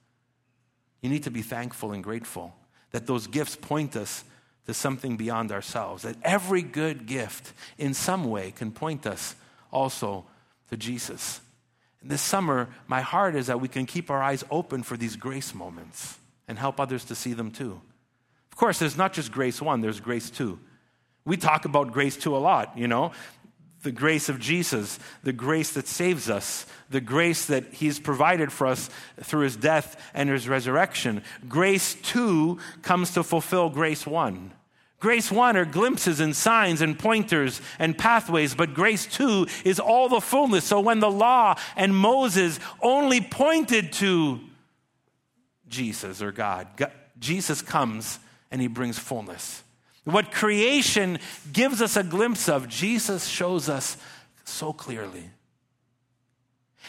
You 1.02 1.10
need 1.10 1.24
to 1.24 1.32
be 1.32 1.44
thankful 1.44 1.92
and 1.92 2.04
grateful 2.04 2.56
that 2.92 3.06
those 3.06 3.28
gifts 3.28 3.56
point 3.56 3.96
us 3.96 4.24
to 4.66 4.74
something 4.74 5.18
beyond 5.18 5.52
ourselves. 5.52 6.04
That 6.04 6.18
every 6.24 6.64
good 6.64 7.06
gift, 7.06 7.54
in 7.78 7.94
some 7.94 8.26
way, 8.26 8.52
can 8.52 8.72
point 8.72 9.06
us 9.06 9.36
also 9.72 10.26
to 10.72 10.78
Jesus. 10.78 11.42
And 12.02 12.10
this 12.10 12.22
summer, 12.22 12.70
my 12.88 13.02
heart 13.02 13.36
is 13.36 13.48
that 13.48 13.62
we 13.62 13.68
can 13.68 13.86
keep 13.86 14.10
our 14.10 14.24
eyes 14.24 14.44
open 14.50 14.82
for 14.84 14.98
these 14.98 15.16
grace 15.16 15.54
moments 15.54 16.18
and 16.48 16.58
help 16.58 16.80
others 16.80 17.06
to 17.06 17.16
see 17.16 17.34
them 17.34 17.52
too. 17.52 17.80
Of 18.52 18.58
course, 18.58 18.80
there's 18.80 18.98
not 18.98 19.14
just 19.14 19.32
grace 19.32 19.62
one, 19.62 19.82
there's 19.82 20.00
grace 20.00 20.30
two. 20.30 20.60
We 21.26 21.38
talk 21.38 21.66
about 21.66 21.92
grace 21.92 22.18
two 22.18 22.36
a 22.36 22.40
lot, 22.40 22.78
you 22.78 22.88
know. 22.88 23.12
The 23.84 23.92
grace 23.92 24.30
of 24.30 24.40
Jesus, 24.40 25.00
the 25.24 25.34
grace 25.34 25.74
that 25.74 25.88
saves 25.88 26.30
us, 26.30 26.66
the 26.90 27.02
grace 27.02 27.46
that 27.48 27.74
He's 27.74 28.00
provided 28.00 28.52
for 28.52 28.68
us 28.68 28.90
through 29.22 29.42
His 29.42 29.56
death 29.56 30.12
and 30.14 30.30
His 30.30 30.48
resurrection. 30.48 31.24
Grace 31.48 31.96
two 31.96 32.60
comes 32.82 33.14
to 33.14 33.24
fulfill 33.24 33.70
grace 33.70 34.06
one. 34.06 34.52
Grace 35.02 35.32
1 35.32 35.58
are 35.58 35.66
glimpses 35.66 36.20
and 36.20 36.36
signs 36.36 36.80
and 36.80 36.98
pointers 36.98 37.60
and 37.80 37.98
pathways, 37.98 38.54
but 38.54 38.76
grace 38.76 39.08
2 39.08 39.48
is 39.66 39.80
all 39.80 40.08
the 40.08 40.22
fullness. 40.22 40.64
So 40.64 40.80
when 40.80 41.00
the 41.00 41.10
law 41.10 41.56
and 41.76 41.96
Moses 41.96 42.60
only 42.84 43.20
pointed 43.20 43.94
to 43.94 44.40
Jesus 45.68 46.22
or 46.22 46.32
God, 46.32 46.68
God 46.78 46.92
Jesus 47.18 47.64
comes 47.64 48.20
and 48.52 48.62
he 48.62 48.68
brings 48.68 49.00
fullness. 49.00 49.64
What 50.04 50.32
creation 50.32 51.18
gives 51.52 51.82
us 51.82 51.96
a 51.96 52.04
glimpse 52.04 52.48
of, 52.48 52.68
Jesus 52.68 53.28
shows 53.28 53.70
us 53.70 53.98
so 54.44 54.72
clearly. 54.72 55.30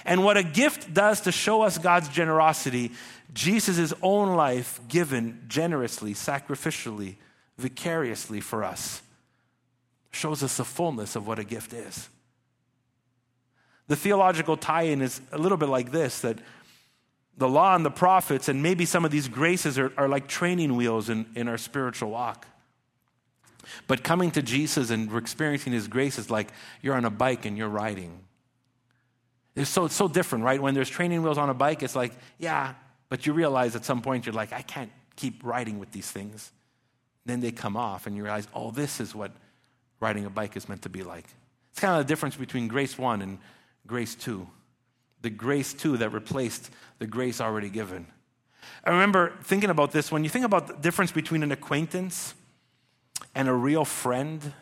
And 0.05 0.22
what 0.22 0.37
a 0.37 0.42
gift 0.42 0.92
does 0.92 1.22
to 1.22 1.33
show 1.33 1.62
us 1.62 1.79
God's 1.79 2.09
generosity, 2.09 2.92
Jesus' 3.33 3.94
own 4.03 4.37
life 4.37 4.81
given 4.88 5.44
generously, 5.48 6.12
sacrificially 6.12 7.16
vicariously 7.62 8.40
for 8.40 8.64
us 8.64 9.03
shows 10.11 10.42
us 10.42 10.59
the 10.59 10.64
fullness 10.64 11.16
of 11.16 11.27
what 11.27 11.38
a 11.38 11.44
gift 11.44 11.72
is. 11.72 12.09
The 13.88 13.96
theological 13.96 14.57
tie 14.57 14.83
in 14.83 15.01
is 15.01 15.20
a 15.33 15.38
little 15.38 15.59
bit 15.59 15.68
like 15.68 15.90
this 15.90 16.20
that 16.20 16.38
the 17.38 17.48
law 17.48 17.75
and 17.75 17.85
the 17.85 17.90
prophets, 17.90 18.48
and 18.48 18.62
maybe 18.62 18.85
some 18.85 19.05
of 19.05 19.11
these 19.11 19.29
graces, 19.29 19.79
are, 19.79 19.92
are 19.96 20.09
like 20.09 20.29
training 20.29 20.77
wheels 20.77 21.09
in, 21.09 21.27
in 21.35 21.48
our 21.48 21.57
spiritual 21.57 22.11
walk. 22.11 22.46
But 23.87 24.03
coming 24.03 24.31
to 24.33 24.42
Jesus 24.42 24.90
and 24.90 25.14
experiencing 25.16 25.72
his 25.72 25.88
grace 25.88 26.18
is 26.18 26.31
like 26.31 26.48
you're 26.83 26.94
on 26.94 27.05
a 27.05 27.11
bike 27.11 27.46
and 27.46 27.57
you're 27.57 27.68
riding. 27.68 28.20
It's 29.55 29.70
so, 29.70 29.87
it's 29.87 29.94
so 29.94 30.09
different, 30.09 30.44
right? 30.44 30.61
When 30.61 30.75
there's 30.75 30.90
training 30.90 31.22
wheels 31.22 31.38
on 31.38 31.48
a 31.48 31.55
bike, 31.55 31.83
it's 31.83 31.96
like, 31.96 32.12
yeah, 32.38 32.75
but 33.09 33.27
you 33.27 33.33
realize 33.33 33.77
at 33.77 33.85
some 33.85 34.03
point 34.03 34.27
you're 34.27 34.35
like, 34.35 34.53
I 34.53 34.62
can't 34.62 34.90
keep 35.16 35.42
riding 35.42 35.79
with 35.79 35.90
these 35.92 36.11
things. 36.11 36.53
Then 37.24 37.40
they 37.40 37.52
come 37.52 37.76
off, 37.76 38.06
and 38.06 38.16
you 38.16 38.22
realize, 38.22 38.48
oh, 38.54 38.70
this 38.70 39.00
is 39.00 39.14
what 39.14 39.32
riding 40.00 40.24
a 40.26 40.30
bike 40.30 40.56
is 40.56 40.68
meant 40.68 40.82
to 40.82 40.88
be 40.88 41.02
like. 41.02 41.26
It's 41.70 41.80
kind 41.80 41.98
of 41.98 42.06
the 42.06 42.12
difference 42.12 42.37
between 42.37 42.68
grace 42.68 42.98
one 42.98 43.22
and 43.22 43.38
grace 43.87 44.14
two. 44.14 44.48
The 45.22 45.30
grace 45.30 45.72
two 45.72 45.96
that 45.98 46.11
replaced 46.11 46.70
the 46.98 47.06
grace 47.06 47.40
already 47.40 47.70
given. 47.70 48.06
I 48.85 48.90
remember 48.90 49.32
thinking 49.42 49.70
about 49.70 49.92
this 49.92 50.11
when 50.11 50.24
you 50.24 50.30
think 50.30 50.44
about 50.44 50.66
the 50.66 50.74
difference 50.74 51.12
between 51.12 51.42
an 51.42 51.52
acquaintance 51.52 52.35
and 53.35 53.48
a 53.48 53.52
real 53.52 53.85
friend. 53.85 54.52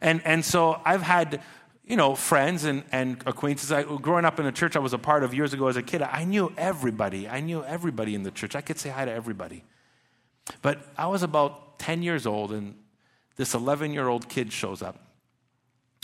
And, 0.00 0.20
and 0.24 0.44
so 0.44 0.80
I've 0.84 1.02
had, 1.02 1.40
you 1.86 1.96
know, 1.96 2.14
friends 2.14 2.64
and, 2.64 2.82
and 2.90 3.22
acquaintances. 3.26 3.70
I, 3.70 3.84
growing 3.84 4.24
up 4.24 4.40
in 4.40 4.46
a 4.46 4.52
church 4.52 4.74
I 4.74 4.80
was 4.80 4.92
a 4.92 4.98
part 4.98 5.22
of 5.22 5.32
years 5.32 5.54
ago 5.54 5.68
as 5.68 5.76
a 5.76 5.82
kid, 5.82 6.02
I 6.02 6.24
knew 6.24 6.52
everybody. 6.56 7.28
I 7.28 7.40
knew 7.40 7.62
everybody 7.64 8.14
in 8.14 8.24
the 8.24 8.30
church. 8.32 8.56
I 8.56 8.60
could 8.60 8.78
say 8.78 8.90
hi 8.90 9.04
to 9.04 9.12
everybody. 9.12 9.62
But 10.62 10.86
I 10.96 11.06
was 11.06 11.22
about 11.22 11.78
10 11.78 12.02
years 12.02 12.26
old, 12.26 12.52
and 12.52 12.74
this 13.36 13.54
11 13.54 13.92
year 13.92 14.08
old 14.08 14.28
kid 14.28 14.52
shows 14.52 14.82
up 14.82 14.96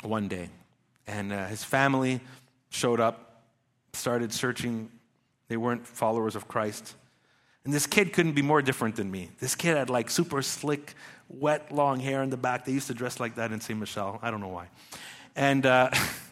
one 0.02 0.28
day. 0.28 0.48
And 1.06 1.32
uh, 1.32 1.46
his 1.46 1.64
family 1.64 2.20
showed 2.70 3.00
up, 3.00 3.42
started 3.92 4.32
searching. 4.32 4.90
They 5.48 5.56
weren't 5.56 5.86
followers 5.86 6.36
of 6.36 6.48
Christ. 6.48 6.94
And 7.64 7.74
this 7.74 7.86
kid 7.86 8.12
couldn't 8.12 8.32
be 8.32 8.42
more 8.42 8.62
different 8.62 8.96
than 8.96 9.10
me. 9.10 9.30
This 9.38 9.54
kid 9.54 9.76
had 9.76 9.90
like 9.90 10.10
super 10.10 10.40
slick, 10.40 10.94
wet, 11.28 11.72
long 11.72 12.00
hair 12.00 12.22
in 12.22 12.30
the 12.30 12.36
back. 12.36 12.64
They 12.64 12.72
used 12.72 12.86
to 12.86 12.94
dress 12.94 13.20
like 13.20 13.34
that 13.34 13.52
in 13.52 13.60
St. 13.60 13.78
Michel. 13.78 14.18
I 14.22 14.30
don't 14.30 14.40
know 14.40 14.48
why. 14.48 14.68
And, 15.36 15.66
uh, 15.66 15.90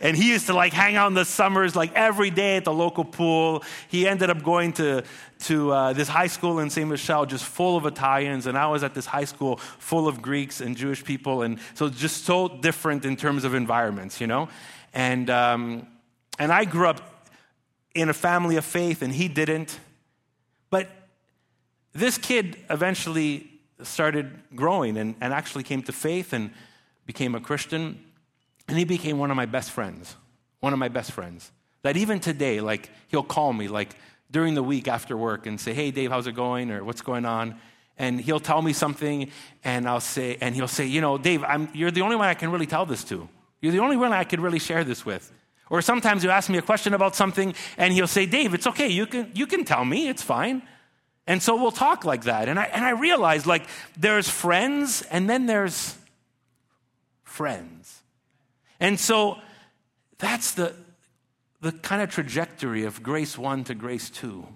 and 0.00 0.16
he 0.16 0.30
used 0.30 0.46
to 0.46 0.54
like 0.54 0.72
hang 0.72 0.96
out 0.96 1.08
in 1.08 1.14
the 1.14 1.24
summers 1.24 1.74
like 1.74 1.92
every 1.94 2.30
day 2.30 2.56
at 2.56 2.64
the 2.64 2.72
local 2.72 3.04
pool. 3.04 3.64
He 3.88 4.06
ended 4.06 4.30
up 4.30 4.42
going 4.42 4.72
to, 4.74 5.02
to 5.40 5.72
uh, 5.72 5.92
this 5.92 6.08
high 6.08 6.26
school 6.26 6.58
in 6.60 6.70
St. 6.70 6.88
Michel 6.88 7.26
just 7.26 7.44
full 7.44 7.76
of 7.76 7.86
Italians. 7.86 8.46
And 8.46 8.56
I 8.56 8.66
was 8.68 8.82
at 8.82 8.94
this 8.94 9.06
high 9.06 9.24
school 9.24 9.56
full 9.56 10.08
of 10.08 10.22
Greeks 10.22 10.60
and 10.60 10.76
Jewish 10.76 11.04
people. 11.04 11.42
And 11.42 11.58
so 11.74 11.88
just 11.88 12.24
so 12.24 12.48
different 12.48 13.04
in 13.04 13.16
terms 13.16 13.44
of 13.44 13.54
environments, 13.54 14.20
you 14.20 14.26
know? 14.26 14.48
And, 14.94 15.28
um, 15.30 15.86
and 16.38 16.52
I 16.52 16.64
grew 16.64 16.88
up 16.88 17.28
in 17.94 18.08
a 18.08 18.14
family 18.14 18.56
of 18.56 18.64
faith 18.64 19.02
and 19.02 19.12
he 19.12 19.28
didn't. 19.28 19.78
But 20.70 20.88
this 21.92 22.18
kid 22.18 22.56
eventually 22.70 23.50
started 23.82 24.30
growing 24.54 24.96
and, 24.96 25.14
and 25.20 25.32
actually 25.32 25.64
came 25.64 25.82
to 25.82 25.92
faith 25.92 26.32
and 26.32 26.50
became 27.06 27.34
a 27.34 27.40
Christian. 27.40 28.04
And 28.68 28.78
he 28.78 28.84
became 28.84 29.18
one 29.18 29.30
of 29.30 29.36
my 29.36 29.46
best 29.46 29.70
friends. 29.70 30.14
One 30.60 30.72
of 30.72 30.78
my 30.78 30.88
best 30.88 31.12
friends. 31.12 31.50
That 31.82 31.96
even 31.96 32.20
today, 32.20 32.60
like, 32.60 32.90
he'll 33.08 33.22
call 33.22 33.52
me, 33.52 33.68
like, 33.68 33.94
during 34.30 34.54
the 34.54 34.62
week 34.62 34.88
after 34.88 35.16
work 35.16 35.46
and 35.46 35.60
say, 35.60 35.72
Hey, 35.72 35.90
Dave, 35.90 36.10
how's 36.10 36.26
it 36.26 36.34
going? 36.34 36.70
Or 36.70 36.84
what's 36.84 37.00
going 37.00 37.24
on? 37.24 37.58
And 37.96 38.20
he'll 38.20 38.40
tell 38.40 38.62
me 38.62 38.72
something, 38.72 39.30
and 39.64 39.88
I'll 39.88 40.00
say, 40.00 40.36
and 40.40 40.54
he'll 40.54 40.68
say, 40.68 40.86
You 40.86 41.00
know, 41.00 41.18
Dave, 41.18 41.42
I'm, 41.42 41.68
you're 41.72 41.90
the 41.90 42.02
only 42.02 42.16
one 42.16 42.28
I 42.28 42.34
can 42.34 42.50
really 42.52 42.66
tell 42.66 42.86
this 42.86 43.02
to. 43.04 43.28
You're 43.60 43.72
the 43.72 43.80
only 43.80 43.96
one 43.96 44.12
I 44.12 44.24
could 44.24 44.40
really 44.40 44.60
share 44.60 44.84
this 44.84 45.04
with. 45.04 45.32
Or 45.70 45.82
sometimes 45.82 46.24
you 46.24 46.30
ask 46.30 46.48
me 46.48 46.58
a 46.58 46.62
question 46.62 46.94
about 46.94 47.14
something 47.14 47.54
and 47.76 47.92
he'll 47.92 48.06
say, 48.06 48.26
Dave, 48.26 48.54
it's 48.54 48.66
okay. 48.66 48.88
You 48.88 49.06
can, 49.06 49.30
you 49.34 49.46
can 49.46 49.64
tell 49.64 49.84
me. 49.84 50.08
It's 50.08 50.22
fine. 50.22 50.62
And 51.26 51.42
so 51.42 51.56
we'll 51.56 51.72
talk 51.72 52.04
like 52.04 52.24
that. 52.24 52.48
And 52.48 52.58
I, 52.58 52.64
and 52.64 52.84
I 52.84 52.90
realized 52.90 53.46
like 53.46 53.66
there's 53.96 54.28
friends 54.30 55.02
and 55.10 55.28
then 55.28 55.46
there's 55.46 55.96
friends. 57.22 57.97
And 58.80 58.98
so 58.98 59.38
that's 60.18 60.52
the, 60.52 60.74
the 61.60 61.72
kind 61.72 62.02
of 62.02 62.10
trajectory 62.10 62.84
of 62.84 63.02
grace 63.02 63.36
one 63.36 63.64
to 63.64 63.74
grace 63.74 64.10
two. 64.10 64.46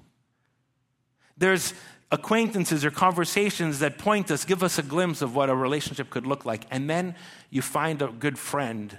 There's 1.37 1.74
acquaintances 2.11 2.85
or 2.85 2.90
conversations 2.90 3.78
that 3.78 3.98
point 3.98 4.30
us, 4.30 4.44
give 4.44 4.62
us 4.62 4.78
a 4.78 4.82
glimpse 4.82 5.22
of 5.22 5.35
what 5.35 5.48
a 5.48 5.54
relationship 5.54 6.11
could 6.11 6.26
look 6.26 6.44
like. 6.44 6.66
And 6.70 6.88
then 6.88 7.14
you 7.50 7.62
find 7.62 8.02
a 8.02 8.08
good 8.08 8.38
friend 8.38 8.96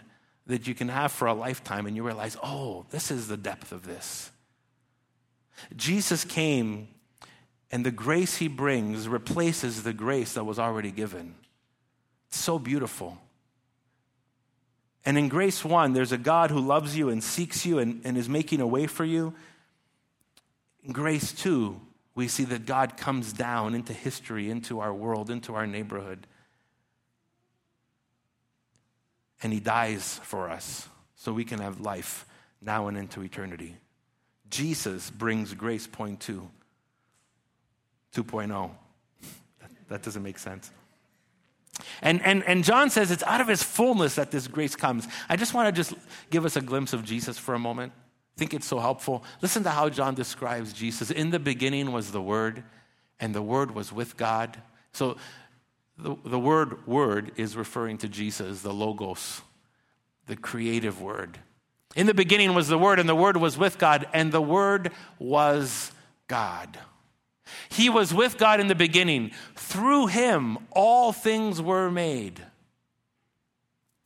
that 0.47 0.67
you 0.67 0.75
can 0.75 0.89
have 0.89 1.11
for 1.11 1.27
a 1.27 1.33
lifetime, 1.33 1.85
and 1.85 1.95
you 1.95 2.03
realize, 2.03 2.35
oh, 2.43 2.85
this 2.89 3.11
is 3.11 3.29
the 3.29 3.37
depth 3.37 3.71
of 3.71 3.85
this. 3.85 4.29
Jesus 5.77 6.25
came, 6.25 6.89
and 7.71 7.85
the 7.85 7.91
grace 7.91 8.37
he 8.37 8.49
brings 8.49 9.07
replaces 9.07 9.83
the 9.83 9.93
grace 9.93 10.33
that 10.33 10.43
was 10.43 10.59
already 10.59 10.91
given. 10.91 11.35
It's 12.27 12.39
so 12.39 12.59
beautiful. 12.59 13.17
And 15.05 15.17
in 15.17 15.27
grace 15.27 15.65
one, 15.65 15.93
there's 15.93 16.11
a 16.11 16.17
God 16.17 16.49
who 16.49 16.59
loves 16.59 16.95
you 16.95 17.09
and 17.09 17.23
seeks 17.23 17.65
you 17.65 17.79
and, 17.79 18.01
and 18.05 18.17
is 18.17 18.29
making 18.29 18.61
a 18.61 18.67
way 18.67 18.87
for 18.87 19.03
you. 19.03 19.33
In 20.83 20.93
grace 20.93 21.33
two, 21.33 21.81
we 22.15 22.27
see 22.27 22.45
that 22.45 22.65
God 22.65 22.95
comes 22.95 23.33
down 23.33 23.75
into 23.75 23.91
history, 23.91 24.49
into 24.49 24.79
our 24.79 24.93
world, 24.93 25.29
into 25.29 25.55
our 25.55 25.67
neighborhood 25.67 26.27
and 29.43 29.51
he 29.51 29.59
dies 29.59 30.19
for 30.23 30.49
us 30.49 30.87
so 31.15 31.33
we 31.33 31.43
can 31.43 31.59
have 31.59 31.81
life 31.81 32.25
now 32.61 32.87
and 32.87 32.97
into 32.97 33.21
eternity. 33.21 33.75
Jesus 34.49 35.11
brings 35.11 35.53
grace 35.53 35.85
point 35.85 36.21
two, 36.21 36.49
2.0. 38.15 38.71
That 39.89 40.01
doesn't 40.01 40.23
make 40.23 40.39
sense. 40.39 40.71
And, 42.01 42.21
and, 42.23 42.43
and 42.43 42.63
John 42.63 42.89
says 42.89 43.11
it's 43.11 43.23
out 43.23 43.41
of 43.41 43.47
his 43.47 43.63
fullness 43.63 44.15
that 44.15 44.31
this 44.31 44.47
grace 44.47 44.75
comes. 44.75 45.07
I 45.29 45.35
just 45.35 45.53
want 45.53 45.67
to 45.67 45.71
just 45.71 45.93
give 46.29 46.45
us 46.45 46.55
a 46.55 46.61
glimpse 46.61 46.93
of 46.93 47.03
Jesus 47.03 47.37
for 47.37 47.53
a 47.53 47.59
moment. 47.59 47.93
I 48.35 48.39
think 48.39 48.53
it's 48.53 48.67
so 48.67 48.79
helpful. 48.79 49.23
Listen 49.41 49.63
to 49.63 49.69
how 49.69 49.89
John 49.89 50.15
describes 50.15 50.73
Jesus. 50.73 51.11
In 51.11 51.29
the 51.29 51.39
beginning 51.39 51.91
was 51.91 52.11
the 52.11 52.21
Word, 52.21 52.63
and 53.19 53.33
the 53.33 53.41
Word 53.41 53.75
was 53.75 53.93
with 53.93 54.17
God. 54.17 54.59
So 54.91 55.17
the, 55.97 56.15
the 56.25 56.39
word 56.39 56.85
word 56.87 57.31
is 57.35 57.55
referring 57.55 57.97
to 57.99 58.09
Jesus, 58.09 58.61
the 58.61 58.73
Logos, 58.73 59.41
the 60.27 60.35
creative 60.35 61.01
word. 61.01 61.37
In 61.95 62.07
the 62.07 62.13
beginning 62.13 62.55
was 62.55 62.67
the 62.67 62.77
Word, 62.77 62.99
and 62.99 63.07
the 63.07 63.15
Word 63.15 63.37
was 63.37 63.57
with 63.57 63.77
God, 63.77 64.07
and 64.13 64.31
the 64.31 64.41
Word 64.41 64.91
was 65.19 65.91
God. 66.27 66.77
He 67.69 67.89
was 67.89 68.13
with 68.13 68.37
God 68.37 68.59
in 68.59 68.67
the 68.67 68.75
beginning. 68.75 69.31
Through 69.55 70.07
him, 70.07 70.57
all 70.71 71.11
things 71.11 71.61
were 71.61 71.91
made. 71.91 72.41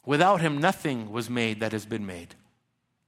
Without 0.06 0.42
him, 0.42 0.60
nothing 0.60 1.12
was 1.12 1.30
made 1.30 1.60
that 1.60 1.74
has 1.74 1.86
been 1.86 2.06
made. 2.06 2.36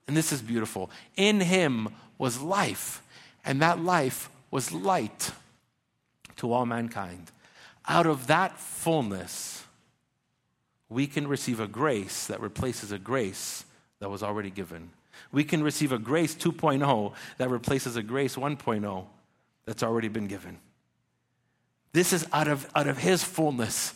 And 0.07 0.17
this 0.17 0.31
is 0.31 0.41
beautiful. 0.41 0.89
In 1.15 1.39
him 1.39 1.89
was 2.17 2.41
life, 2.41 3.01
and 3.45 3.61
that 3.61 3.79
life 3.79 4.29
was 4.51 4.71
light 4.71 5.31
to 6.37 6.51
all 6.51 6.65
mankind 6.65 7.31
out 7.89 8.05
of 8.05 8.27
that 8.27 8.57
fullness, 8.57 9.65
we 10.87 11.07
can 11.07 11.27
receive 11.27 11.59
a 11.59 11.67
grace 11.67 12.27
that 12.27 12.39
replaces 12.39 12.91
a 12.91 12.99
grace 12.99 13.65
that 13.99 14.09
was 14.09 14.23
already 14.23 14.51
given. 14.51 14.91
We 15.31 15.43
can 15.43 15.63
receive 15.63 15.91
a 15.91 15.97
grace 15.97 16.35
2.0 16.35 17.13
that 17.37 17.49
replaces 17.49 17.95
a 17.95 18.03
grace 18.03 18.35
1.0 18.35 19.05
that's 19.69 19.83
already 19.83 20.07
been 20.07 20.25
given. 20.25 20.57
This 21.93 22.11
is 22.11 22.25
out 22.33 22.47
of, 22.47 22.67
out 22.73 22.87
of 22.87 22.97
His 22.97 23.23
fullness. 23.23 23.93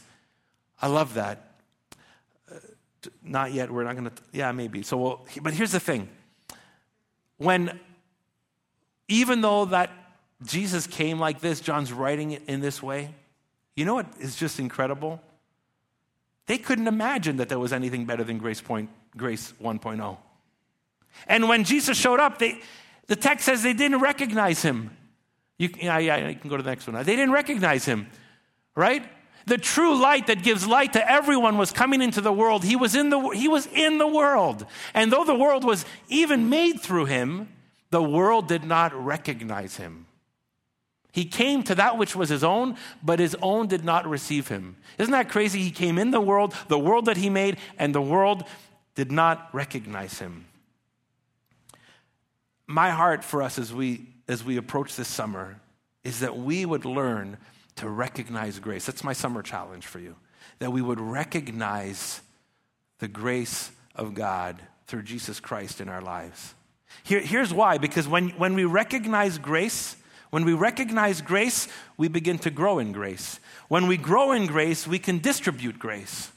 I 0.79 0.85
love 0.85 1.15
that. 1.15 1.55
Uh, 2.47 2.57
not 3.23 3.53
yet. 3.53 3.71
We're 3.71 3.83
not 3.83 3.93
going 3.93 4.05
to, 4.05 4.11
yeah, 4.31 4.51
maybe. 4.51 4.83
So, 4.83 4.97
we'll, 4.97 5.25
but 5.41 5.51
here's 5.51 5.71
the 5.71 5.79
thing. 5.79 6.09
When, 7.37 7.79
even 9.07 9.41
though 9.41 9.65
that 9.65 9.89
Jesus 10.45 10.85
came 10.85 11.17
like 11.17 11.39
this, 11.41 11.59
John's 11.59 11.91
writing 11.91 12.33
it 12.33 12.43
in 12.47 12.59
this 12.59 12.83
way, 12.83 13.09
you 13.75 13.83
know 13.83 13.95
what 13.95 14.05
is 14.19 14.35
just 14.35 14.59
incredible? 14.59 15.19
They 16.45 16.59
couldn't 16.59 16.87
imagine 16.87 17.37
that 17.37 17.49
there 17.49 17.57
was 17.57 17.73
anything 17.73 18.05
better 18.05 18.23
than 18.23 18.37
Grace, 18.37 18.61
Point, 18.61 18.91
Grace 19.17 19.55
1.0. 19.59 20.17
And 21.25 21.49
when 21.49 21.63
Jesus 21.63 21.97
showed 21.97 22.19
up, 22.19 22.37
they, 22.37 22.61
the 23.07 23.15
text 23.15 23.47
says 23.47 23.63
they 23.63 23.73
didn't 23.73 24.01
recognize 24.01 24.61
him. 24.61 24.95
You, 25.57 25.69
yeah, 25.79 25.97
yeah, 25.99 26.29
you 26.29 26.35
can 26.35 26.49
go 26.49 26.57
to 26.57 26.63
the 26.63 26.69
next 26.69 26.87
one. 26.87 26.95
They 26.95 27.15
didn't 27.15 27.31
recognize 27.31 27.85
him, 27.85 28.07
right? 28.75 29.03
The 29.45 29.57
true 29.57 29.99
light 29.99 30.27
that 30.27 30.41
gives 30.41 30.65
light 30.65 30.93
to 30.93 31.11
everyone 31.11 31.57
was 31.57 31.71
coming 31.71 32.01
into 32.01 32.21
the 32.21 32.31
world. 32.31 32.63
He 32.63 32.75
was 32.75 32.95
in 32.95 33.09
the, 33.09 33.19
he 33.29 33.47
was 33.47 33.67
in 33.67 33.97
the 33.97 34.07
world. 34.07 34.65
And 34.93 35.11
though 35.11 35.25
the 35.25 35.35
world 35.35 35.63
was 35.63 35.85
even 36.07 36.49
made 36.49 36.79
through 36.79 37.05
him, 37.05 37.49
the 37.89 38.01
world 38.01 38.47
did 38.47 38.63
not 38.63 38.93
recognize 38.93 39.77
him. 39.77 40.07
He 41.11 41.25
came 41.25 41.61
to 41.63 41.75
that 41.75 41.99
which 41.99 42.15
was 42.15 42.29
his 42.29 42.43
own, 42.43 42.75
but 43.03 43.19
his 43.19 43.35
own 43.39 43.67
did 43.67 43.85
not 43.85 44.07
receive 44.07 44.47
him. 44.47 44.77
Isn't 44.97 45.11
that 45.11 45.29
crazy? 45.29 45.61
He 45.61 45.69
came 45.69 45.99
in 45.99 46.09
the 46.09 46.19
world, 46.19 46.55
the 46.69 46.79
world 46.79 47.05
that 47.05 47.17
he 47.17 47.29
made, 47.29 47.57
and 47.77 47.93
the 47.93 48.01
world 48.01 48.45
did 48.95 49.11
not 49.11 49.47
recognize 49.53 50.17
him. 50.17 50.47
My 52.65 52.89
heart 52.89 53.23
for 53.23 53.43
us 53.43 53.59
as 53.59 53.71
we, 53.71 54.07
as 54.27 54.43
we 54.43 54.57
approach 54.57 54.95
this 54.95 55.07
summer 55.07 55.59
is 56.03 56.19
that 56.19 56.37
we 56.37 56.65
would 56.65 56.85
learn 56.85 57.37
to 57.75 57.89
recognize 57.89 58.59
grace. 58.59 58.85
That's 58.85 59.03
my 59.03 59.13
summer 59.13 59.41
challenge 59.41 59.85
for 59.85 59.99
you. 59.99 60.15
That 60.59 60.71
we 60.71 60.81
would 60.81 60.99
recognize 60.99 62.21
the 62.99 63.07
grace 63.07 63.71
of 63.95 64.13
God 64.13 64.61
through 64.87 65.03
Jesus 65.03 65.39
Christ 65.39 65.81
in 65.81 65.89
our 65.89 66.01
lives. 66.01 66.53
Here, 67.03 67.19
here's 67.19 67.53
why 67.53 67.77
because 67.77 68.07
when, 68.07 68.29
when 68.31 68.53
we 68.53 68.65
recognize 68.65 69.37
grace, 69.37 69.95
when 70.29 70.45
we 70.45 70.53
recognize 70.53 71.21
grace, 71.21 71.67
we 71.97 72.07
begin 72.07 72.37
to 72.39 72.49
grow 72.49 72.79
in 72.79 72.91
grace. 72.91 73.39
When 73.67 73.87
we 73.87 73.97
grow 73.97 74.31
in 74.31 74.45
grace, 74.47 74.87
we 74.87 74.99
can 74.99 75.19
distribute 75.19 75.79
grace. 75.79 76.31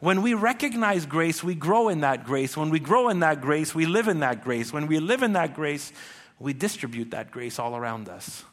When 0.00 0.22
we 0.22 0.34
recognize 0.34 1.06
grace, 1.06 1.42
we 1.42 1.54
grow 1.54 1.88
in 1.88 2.00
that 2.00 2.24
grace. 2.24 2.56
When 2.56 2.70
we 2.70 2.78
grow 2.78 3.08
in 3.08 3.20
that 3.20 3.40
grace, 3.40 3.74
we 3.74 3.86
live 3.86 4.08
in 4.08 4.20
that 4.20 4.44
grace. 4.44 4.72
When 4.72 4.86
we 4.86 4.98
live 4.98 5.22
in 5.22 5.32
that 5.32 5.54
grace, 5.54 5.92
we 6.38 6.52
distribute 6.52 7.10
that 7.10 7.30
grace 7.30 7.58
all 7.58 7.76
around 7.76 8.08
us. 8.08 8.44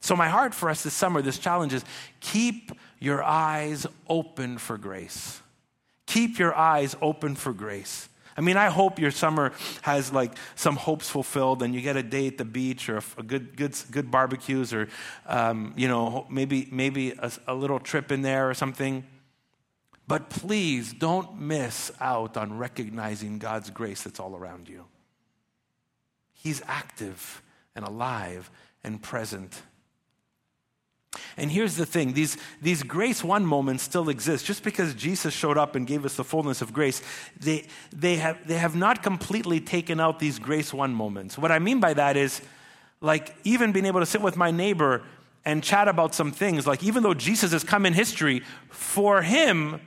So, 0.00 0.14
my 0.14 0.28
heart 0.28 0.54
for 0.54 0.70
us 0.70 0.82
this 0.82 0.94
summer, 0.94 1.22
this 1.22 1.38
challenge 1.38 1.74
is 1.74 1.84
keep 2.20 2.72
your 3.00 3.22
eyes 3.22 3.86
open 4.08 4.58
for 4.58 4.78
grace. 4.78 5.40
Keep 6.06 6.38
your 6.38 6.54
eyes 6.54 6.96
open 7.02 7.34
for 7.34 7.52
grace. 7.52 8.08
I 8.36 8.40
mean, 8.40 8.56
I 8.56 8.68
hope 8.68 9.00
your 9.00 9.10
summer 9.10 9.52
has 9.82 10.12
like 10.12 10.32
some 10.54 10.76
hopes 10.76 11.10
fulfilled 11.10 11.60
and 11.60 11.74
you 11.74 11.80
get 11.80 11.96
a 11.96 12.04
day 12.04 12.28
at 12.28 12.38
the 12.38 12.44
beach 12.44 12.88
or 12.88 13.02
a 13.18 13.22
good, 13.24 13.56
good, 13.56 13.74
good 13.90 14.12
barbecues 14.12 14.72
or, 14.72 14.88
um, 15.26 15.74
you 15.76 15.88
know, 15.88 16.24
maybe, 16.30 16.68
maybe 16.70 17.10
a, 17.18 17.32
a 17.48 17.54
little 17.54 17.80
trip 17.80 18.12
in 18.12 18.22
there 18.22 18.48
or 18.48 18.54
something. 18.54 19.04
But 20.06 20.30
please 20.30 20.92
don't 20.92 21.40
miss 21.40 21.90
out 22.00 22.36
on 22.36 22.56
recognizing 22.56 23.38
God's 23.38 23.70
grace 23.70 24.04
that's 24.04 24.20
all 24.20 24.36
around 24.36 24.68
you. 24.68 24.84
He's 26.38 26.62
active 26.66 27.42
and 27.74 27.84
alive 27.84 28.50
and 28.84 29.02
present. 29.02 29.62
And 31.36 31.50
here's 31.50 31.76
the 31.76 31.86
thing 31.86 32.12
these, 32.12 32.36
these 32.62 32.82
grace 32.82 33.24
one 33.24 33.44
moments 33.44 33.82
still 33.82 34.08
exist. 34.08 34.44
Just 34.46 34.62
because 34.62 34.94
Jesus 34.94 35.34
showed 35.34 35.58
up 35.58 35.74
and 35.74 35.86
gave 35.86 36.04
us 36.04 36.16
the 36.16 36.24
fullness 36.24 36.62
of 36.62 36.72
grace, 36.72 37.02
they, 37.40 37.66
they, 37.94 38.16
have, 38.16 38.46
they 38.46 38.58
have 38.58 38.76
not 38.76 39.02
completely 39.02 39.60
taken 39.60 40.00
out 40.00 40.18
these 40.18 40.38
grace 40.38 40.72
one 40.72 40.94
moments. 40.94 41.36
What 41.36 41.50
I 41.50 41.58
mean 41.58 41.80
by 41.80 41.94
that 41.94 42.16
is, 42.16 42.40
like, 43.00 43.34
even 43.44 43.72
being 43.72 43.86
able 43.86 44.00
to 44.00 44.06
sit 44.06 44.20
with 44.20 44.36
my 44.36 44.50
neighbor 44.50 45.02
and 45.44 45.62
chat 45.62 45.88
about 45.88 46.14
some 46.14 46.30
things, 46.30 46.66
like, 46.66 46.82
even 46.82 47.02
though 47.02 47.14
Jesus 47.14 47.52
has 47.52 47.64
come 47.64 47.86
in 47.86 47.94
history, 47.94 48.42
for 48.68 49.22
him, 49.22 49.80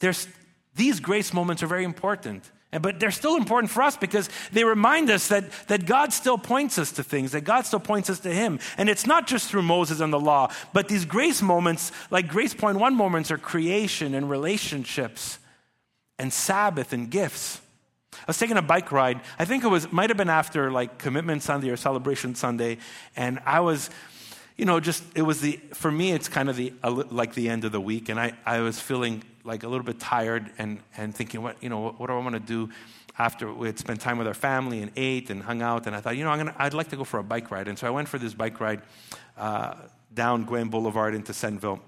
there's, 0.00 0.28
these 0.74 1.00
grace 1.00 1.32
moments 1.32 1.62
are 1.62 1.68
very 1.68 1.84
important. 1.84 2.50
But 2.80 2.98
they're 2.98 3.10
still 3.10 3.36
important 3.36 3.70
for 3.70 3.82
us 3.82 3.98
because 3.98 4.30
they 4.50 4.64
remind 4.64 5.10
us 5.10 5.28
that, 5.28 5.44
that 5.68 5.84
God 5.84 6.12
still 6.12 6.38
points 6.38 6.78
us 6.78 6.90
to 6.92 7.04
things, 7.04 7.32
that 7.32 7.42
God 7.42 7.66
still 7.66 7.80
points 7.80 8.08
us 8.08 8.20
to 8.20 8.32
Him. 8.32 8.60
And 8.78 8.88
it's 8.88 9.06
not 9.06 9.26
just 9.26 9.50
through 9.50 9.62
Moses 9.62 10.00
and 10.00 10.10
the 10.10 10.20
law, 10.20 10.50
but 10.72 10.88
these 10.88 11.04
grace 11.04 11.42
moments, 11.42 11.92
like 12.10 12.28
Grace 12.28 12.54
Point 12.54 12.78
One 12.78 12.94
moments, 12.94 13.30
are 13.30 13.36
creation 13.36 14.14
and 14.14 14.30
relationships 14.30 15.38
and 16.18 16.32
Sabbath 16.32 16.94
and 16.94 17.10
gifts. 17.10 17.60
I 18.12 18.24
was 18.26 18.38
taking 18.38 18.56
a 18.56 18.62
bike 18.62 18.90
ride. 18.90 19.20
I 19.38 19.44
think 19.44 19.64
it 19.64 19.68
was 19.68 19.92
might 19.92 20.08
have 20.08 20.16
been 20.16 20.30
after 20.30 20.70
like 20.70 20.98
Commitment 20.98 21.42
Sunday 21.42 21.68
or 21.68 21.76
Celebration 21.76 22.34
Sunday, 22.34 22.78
and 23.16 23.38
I 23.44 23.60
was, 23.60 23.90
you 24.56 24.64
know, 24.64 24.80
just 24.80 25.02
it 25.14 25.22
was 25.22 25.40
the 25.40 25.60
for 25.74 25.90
me 25.90 26.12
it's 26.12 26.28
kind 26.28 26.48
of 26.48 26.56
the 26.56 26.72
like 26.82 27.34
the 27.34 27.48
end 27.48 27.64
of 27.64 27.72
the 27.72 27.80
week, 27.80 28.08
and 28.08 28.20
I 28.20 28.32
I 28.46 28.60
was 28.60 28.80
feeling 28.80 29.24
like 29.44 29.62
a 29.62 29.68
little 29.68 29.84
bit 29.84 29.98
tired 29.98 30.50
and, 30.58 30.80
and 30.96 31.14
thinking, 31.14 31.42
what, 31.42 31.56
you 31.62 31.68
know, 31.68 31.80
what, 31.80 32.00
what 32.00 32.06
do 32.08 32.12
I 32.14 32.18
want 32.18 32.34
to 32.34 32.40
do 32.40 32.70
after 33.18 33.52
we 33.52 33.66
had 33.66 33.78
spent 33.78 34.00
time 34.00 34.18
with 34.18 34.26
our 34.26 34.34
family 34.34 34.82
and 34.82 34.90
ate 34.96 35.30
and 35.30 35.42
hung 35.42 35.62
out. 35.62 35.86
And 35.86 35.94
I 35.94 36.00
thought, 36.00 36.16
you 36.16 36.24
know, 36.24 36.30
I'm 36.30 36.38
gonna, 36.38 36.54
I'd 36.58 36.74
like 36.74 36.88
to 36.90 36.96
go 36.96 37.04
for 37.04 37.18
a 37.18 37.22
bike 37.22 37.50
ride. 37.50 37.68
And 37.68 37.78
so 37.78 37.86
I 37.86 37.90
went 37.90 38.08
for 38.08 38.18
this 38.18 38.34
bike 38.34 38.60
ride 38.60 38.82
uh, 39.36 39.74
down 40.14 40.46
Gouin 40.46 40.70
Boulevard 40.70 41.14
into 41.14 41.32
Senneville. 41.32 41.80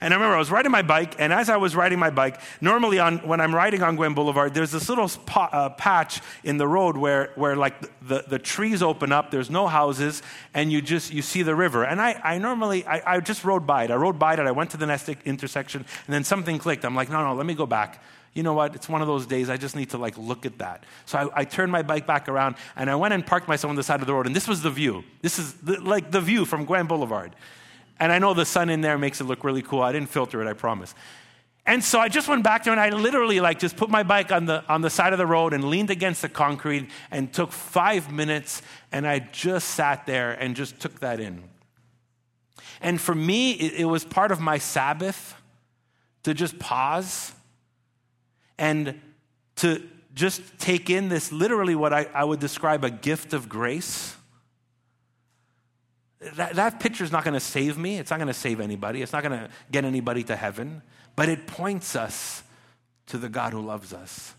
And 0.00 0.12
I 0.12 0.16
remember 0.16 0.34
I 0.34 0.38
was 0.38 0.50
riding 0.50 0.72
my 0.72 0.82
bike, 0.82 1.14
and 1.20 1.32
as 1.32 1.48
I 1.48 1.56
was 1.56 1.76
riding 1.76 2.00
my 2.00 2.10
bike, 2.10 2.40
normally 2.60 2.98
on, 2.98 3.18
when 3.18 3.40
I'm 3.40 3.54
riding 3.54 3.80
on 3.80 3.96
Gouin 3.96 4.12
Boulevard, 4.12 4.52
there's 4.52 4.72
this 4.72 4.88
little 4.88 5.08
uh, 5.36 5.70
patch 5.70 6.20
in 6.42 6.56
the 6.56 6.66
road 6.66 6.96
where, 6.96 7.30
where 7.36 7.54
like 7.54 7.80
the, 8.06 8.24
the 8.26 8.40
trees 8.40 8.82
open 8.82 9.12
up, 9.12 9.30
there's 9.30 9.50
no 9.50 9.68
houses, 9.68 10.20
and 10.52 10.72
you 10.72 10.82
just 10.82 11.12
you 11.12 11.22
see 11.22 11.42
the 11.42 11.54
river. 11.54 11.84
And 11.84 12.00
I, 12.00 12.20
I 12.24 12.38
normally, 12.38 12.84
I, 12.86 13.14
I 13.14 13.20
just 13.20 13.44
rode 13.44 13.68
by 13.68 13.84
it. 13.84 13.92
I 13.92 13.94
rode 13.94 14.18
by 14.18 14.32
it, 14.32 14.40
I 14.40 14.50
went 14.50 14.70
to 14.70 14.76
the 14.76 14.86
next 14.86 15.08
intersection, 15.24 15.84
and 16.06 16.14
then 16.14 16.24
something 16.24 16.58
clicked. 16.58 16.84
I'm 16.84 16.96
like, 16.96 17.08
no, 17.08 17.22
no, 17.22 17.34
let 17.34 17.46
me 17.46 17.54
go 17.54 17.66
back. 17.66 18.02
You 18.34 18.42
know 18.42 18.54
what? 18.54 18.74
It's 18.74 18.88
one 18.88 19.00
of 19.00 19.06
those 19.06 19.26
days 19.26 19.48
I 19.48 19.56
just 19.56 19.76
need 19.76 19.90
to 19.90 19.98
like 19.98 20.18
look 20.18 20.44
at 20.44 20.58
that. 20.58 20.84
So 21.06 21.18
I, 21.18 21.40
I 21.40 21.44
turned 21.44 21.70
my 21.70 21.82
bike 21.82 22.06
back 22.06 22.28
around, 22.28 22.56
and 22.74 22.90
I 22.90 22.96
went 22.96 23.14
and 23.14 23.24
parked 23.24 23.46
myself 23.46 23.70
on 23.70 23.76
the 23.76 23.84
side 23.84 24.00
of 24.00 24.08
the 24.08 24.14
road, 24.14 24.26
and 24.26 24.34
this 24.34 24.48
was 24.48 24.62
the 24.62 24.70
view. 24.70 25.04
This 25.22 25.38
is 25.38 25.54
the, 25.54 25.80
like 25.80 26.10
the 26.10 26.20
view 26.20 26.44
from 26.44 26.66
Gouin 26.66 26.88
Boulevard. 26.88 27.36
And 28.00 28.12
I 28.12 28.18
know 28.18 28.34
the 28.34 28.44
sun 28.44 28.70
in 28.70 28.80
there 28.80 28.98
makes 28.98 29.20
it 29.20 29.24
look 29.24 29.44
really 29.44 29.62
cool. 29.62 29.82
I 29.82 29.92
didn't 29.92 30.10
filter 30.10 30.40
it, 30.40 30.48
I 30.48 30.52
promise. 30.52 30.94
And 31.68 31.84
so 31.84 32.00
I 32.00 32.08
just 32.08 32.28
went 32.28 32.44
back 32.44 32.64
there 32.64 32.72
and 32.72 32.80
I 32.80 32.88
literally 32.88 33.40
like 33.40 33.58
just 33.58 33.76
put 33.76 33.90
my 33.90 34.02
bike 34.02 34.32
on 34.32 34.46
the 34.46 34.64
on 34.70 34.80
the 34.80 34.88
side 34.88 35.12
of 35.12 35.18
the 35.18 35.26
road 35.26 35.52
and 35.52 35.64
leaned 35.64 35.90
against 35.90 36.22
the 36.22 36.28
concrete 36.28 36.88
and 37.10 37.30
took 37.30 37.52
5 37.52 38.10
minutes 38.10 38.62
and 38.90 39.06
I 39.06 39.18
just 39.18 39.68
sat 39.68 40.06
there 40.06 40.32
and 40.32 40.56
just 40.56 40.80
took 40.80 41.00
that 41.00 41.20
in. 41.20 41.44
And 42.80 42.98
for 42.98 43.14
me 43.14 43.52
it, 43.52 43.80
it 43.80 43.84
was 43.84 44.02
part 44.02 44.32
of 44.32 44.40
my 44.40 44.56
Sabbath 44.56 45.34
to 46.22 46.32
just 46.32 46.58
pause 46.58 47.32
and 48.56 48.98
to 49.56 49.82
just 50.14 50.58
take 50.58 50.88
in 50.88 51.10
this 51.10 51.32
literally 51.32 51.74
what 51.74 51.92
I, 51.92 52.06
I 52.14 52.24
would 52.24 52.40
describe 52.40 52.82
a 52.82 52.90
gift 52.90 53.34
of 53.34 53.46
grace 53.46 54.16
that, 56.20 56.54
that 56.54 56.80
picture 56.80 57.04
is 57.04 57.12
not 57.12 57.24
going 57.24 57.34
to 57.34 57.40
save 57.40 57.78
me. 57.78 57.98
It's 57.98 58.10
not 58.10 58.18
going 58.18 58.28
to 58.28 58.34
save 58.34 58.60
anybody. 58.60 59.02
It's 59.02 59.12
not 59.12 59.22
going 59.22 59.38
to 59.38 59.48
get 59.70 59.84
anybody 59.84 60.24
to 60.24 60.36
heaven. 60.36 60.82
But 61.16 61.28
it 61.28 61.46
points 61.46 61.94
us 61.96 62.42
to 63.06 63.18
the 63.18 63.28
God 63.28 63.52
who 63.52 63.60
loves 63.60 63.92
us. 63.92 64.34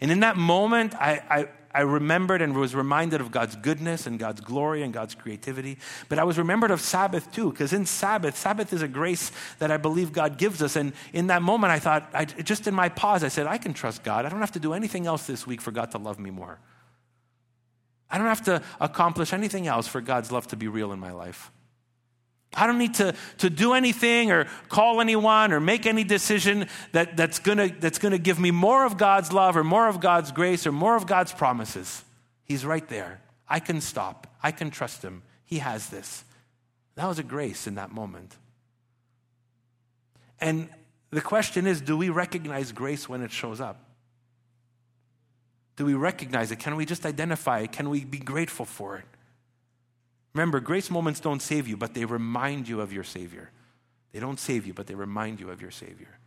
And 0.00 0.10
in 0.10 0.20
that 0.20 0.36
moment, 0.36 0.94
I, 0.94 1.20
I, 1.30 1.48
I 1.74 1.80
remembered 1.82 2.42
and 2.42 2.54
was 2.54 2.74
reminded 2.74 3.20
of 3.20 3.30
God's 3.30 3.56
goodness 3.56 4.06
and 4.06 4.18
God's 4.18 4.40
glory 4.40 4.82
and 4.82 4.92
God's 4.92 5.14
creativity. 5.14 5.78
But 6.08 6.18
I 6.18 6.24
was 6.24 6.38
remembered 6.38 6.70
of 6.70 6.80
Sabbath 6.80 7.30
too, 7.32 7.50
because 7.50 7.72
in 7.72 7.86
Sabbath, 7.86 8.36
Sabbath 8.36 8.72
is 8.72 8.82
a 8.82 8.88
grace 8.88 9.32
that 9.58 9.70
I 9.70 9.78
believe 9.78 10.12
God 10.12 10.38
gives 10.38 10.62
us. 10.62 10.76
And 10.76 10.92
in 11.12 11.28
that 11.28 11.42
moment, 11.42 11.72
I 11.72 11.78
thought, 11.78 12.10
I, 12.12 12.24
just 12.26 12.66
in 12.66 12.74
my 12.74 12.88
pause, 12.88 13.24
I 13.24 13.28
said, 13.28 13.46
I 13.46 13.58
can 13.58 13.72
trust 13.72 14.02
God. 14.02 14.26
I 14.26 14.28
don't 14.28 14.40
have 14.40 14.52
to 14.52 14.60
do 14.60 14.74
anything 14.74 15.06
else 15.06 15.26
this 15.26 15.46
week 15.46 15.60
for 15.60 15.70
God 15.70 15.90
to 15.92 15.98
love 15.98 16.18
me 16.18 16.30
more. 16.30 16.58
I 18.12 18.18
don't 18.18 18.26
have 18.26 18.42
to 18.42 18.62
accomplish 18.78 19.32
anything 19.32 19.66
else 19.66 19.88
for 19.88 20.02
God's 20.02 20.30
love 20.30 20.46
to 20.48 20.56
be 20.56 20.68
real 20.68 20.92
in 20.92 21.00
my 21.00 21.12
life. 21.12 21.50
I 22.54 22.66
don't 22.66 22.76
need 22.76 22.94
to, 22.94 23.14
to 23.38 23.48
do 23.48 23.72
anything 23.72 24.30
or 24.30 24.46
call 24.68 25.00
anyone 25.00 25.54
or 25.54 25.60
make 25.60 25.86
any 25.86 26.04
decision 26.04 26.68
that, 26.92 27.16
that's 27.16 27.38
going 27.38 27.76
that's 27.80 27.98
gonna 27.98 28.18
give 28.18 28.38
me 28.38 28.50
more 28.50 28.84
of 28.84 28.98
God's 28.98 29.32
love 29.32 29.56
or 29.56 29.64
more 29.64 29.88
of 29.88 30.00
God's 30.00 30.30
grace 30.30 30.66
or 30.66 30.72
more 30.72 30.94
of 30.94 31.06
God's 31.06 31.32
promises. 31.32 32.04
He's 32.44 32.66
right 32.66 32.86
there. 32.88 33.22
I 33.48 33.58
can 33.58 33.80
stop. 33.80 34.26
I 34.42 34.52
can 34.52 34.70
trust 34.70 35.02
Him. 35.02 35.22
He 35.46 35.58
has 35.58 35.88
this. 35.88 36.24
That 36.96 37.06
was 37.08 37.18
a 37.18 37.22
grace 37.22 37.66
in 37.66 37.76
that 37.76 37.90
moment. 37.90 38.36
And 40.38 40.68
the 41.10 41.22
question 41.22 41.66
is 41.66 41.80
do 41.80 41.96
we 41.96 42.10
recognize 42.10 42.72
grace 42.72 43.08
when 43.08 43.22
it 43.22 43.32
shows 43.32 43.62
up? 43.62 43.91
Do 45.76 45.86
we 45.86 45.94
recognize 45.94 46.50
it? 46.50 46.58
Can 46.58 46.76
we 46.76 46.84
just 46.84 47.06
identify 47.06 47.60
it? 47.60 47.72
Can 47.72 47.88
we 47.88 48.04
be 48.04 48.18
grateful 48.18 48.66
for 48.66 48.96
it? 48.96 49.04
Remember, 50.34 50.60
grace 50.60 50.90
moments 50.90 51.20
don't 51.20 51.42
save 51.42 51.68
you, 51.68 51.76
but 51.76 51.94
they 51.94 52.04
remind 52.04 52.68
you 52.68 52.80
of 52.80 52.92
your 52.92 53.04
Savior. 53.04 53.50
They 54.12 54.20
don't 54.20 54.38
save 54.38 54.66
you, 54.66 54.74
but 54.74 54.86
they 54.86 54.94
remind 54.94 55.40
you 55.40 55.50
of 55.50 55.60
your 55.60 55.70
Savior. 55.70 56.18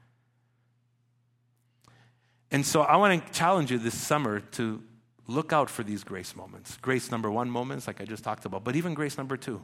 And 2.51 2.65
so 2.65 2.81
I 2.81 2.95
want 2.97 3.25
to 3.25 3.33
challenge 3.33 3.71
you 3.71 3.77
this 3.77 3.95
summer 3.95 4.39
to 4.39 4.81
look 5.27 5.51
out 5.51 5.69
for 5.69 5.83
these 5.83 6.03
grace 6.03 6.35
moments. 6.35 6.77
Grace 6.77 7.09
number 7.09 7.31
one 7.31 7.49
moments, 7.49 7.87
like 7.87 7.99
I 8.01 8.05
just 8.05 8.23
talked 8.23 8.45
about, 8.45 8.63
but 8.63 8.75
even 8.75 8.93
grace 8.93 9.17
number 9.17 9.37
two, 9.37 9.63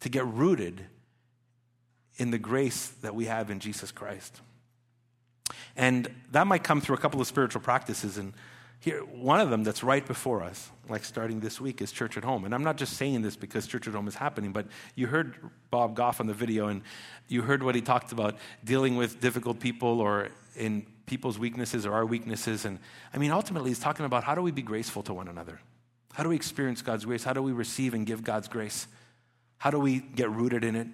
to 0.00 0.08
get 0.08 0.26
rooted 0.26 0.86
in 2.18 2.30
the 2.30 2.38
grace 2.38 2.88
that 3.02 3.14
we 3.14 3.26
have 3.26 3.50
in 3.50 3.60
Jesus 3.60 3.90
Christ. 3.92 4.40
And 5.76 6.08
that 6.32 6.46
might 6.46 6.64
come 6.64 6.80
through 6.80 6.96
a 6.96 6.98
couple 6.98 7.20
of 7.20 7.26
spiritual 7.26 7.60
practices. 7.60 8.16
And 8.16 8.32
here, 8.86 9.00
one 9.00 9.40
of 9.40 9.50
them 9.50 9.64
that's 9.64 9.82
right 9.82 10.06
before 10.06 10.44
us, 10.44 10.70
like 10.88 11.04
starting 11.04 11.40
this 11.40 11.60
week, 11.60 11.82
is 11.82 11.90
Church 11.90 12.16
at 12.16 12.22
Home. 12.22 12.44
And 12.44 12.54
I'm 12.54 12.62
not 12.62 12.76
just 12.76 12.92
saying 12.92 13.20
this 13.22 13.34
because 13.34 13.66
Church 13.66 13.88
at 13.88 13.94
Home 13.94 14.06
is 14.06 14.14
happening, 14.14 14.52
but 14.52 14.66
you 14.94 15.08
heard 15.08 15.34
Bob 15.72 15.96
Goff 15.96 16.20
on 16.20 16.28
the 16.28 16.32
video, 16.32 16.68
and 16.68 16.82
you 17.26 17.42
heard 17.42 17.64
what 17.64 17.74
he 17.74 17.80
talked 17.80 18.12
about 18.12 18.36
dealing 18.62 18.94
with 18.94 19.20
difficult 19.20 19.58
people 19.58 20.00
or 20.00 20.28
in 20.54 20.86
people's 21.06 21.36
weaknesses 21.36 21.84
or 21.84 21.94
our 21.94 22.06
weaknesses. 22.06 22.64
And 22.64 22.78
I 23.12 23.18
mean, 23.18 23.32
ultimately, 23.32 23.70
he's 23.70 23.80
talking 23.80 24.06
about 24.06 24.22
how 24.22 24.36
do 24.36 24.40
we 24.40 24.52
be 24.52 24.62
graceful 24.62 25.02
to 25.02 25.12
one 25.12 25.26
another? 25.26 25.58
How 26.12 26.22
do 26.22 26.28
we 26.28 26.36
experience 26.36 26.80
God's 26.80 27.04
grace? 27.04 27.24
How 27.24 27.32
do 27.32 27.42
we 27.42 27.50
receive 27.50 27.92
and 27.92 28.06
give 28.06 28.22
God's 28.22 28.46
grace? 28.46 28.86
How 29.58 29.72
do 29.72 29.80
we 29.80 29.98
get 29.98 30.30
rooted 30.30 30.62
in 30.62 30.76
it? 30.76 30.86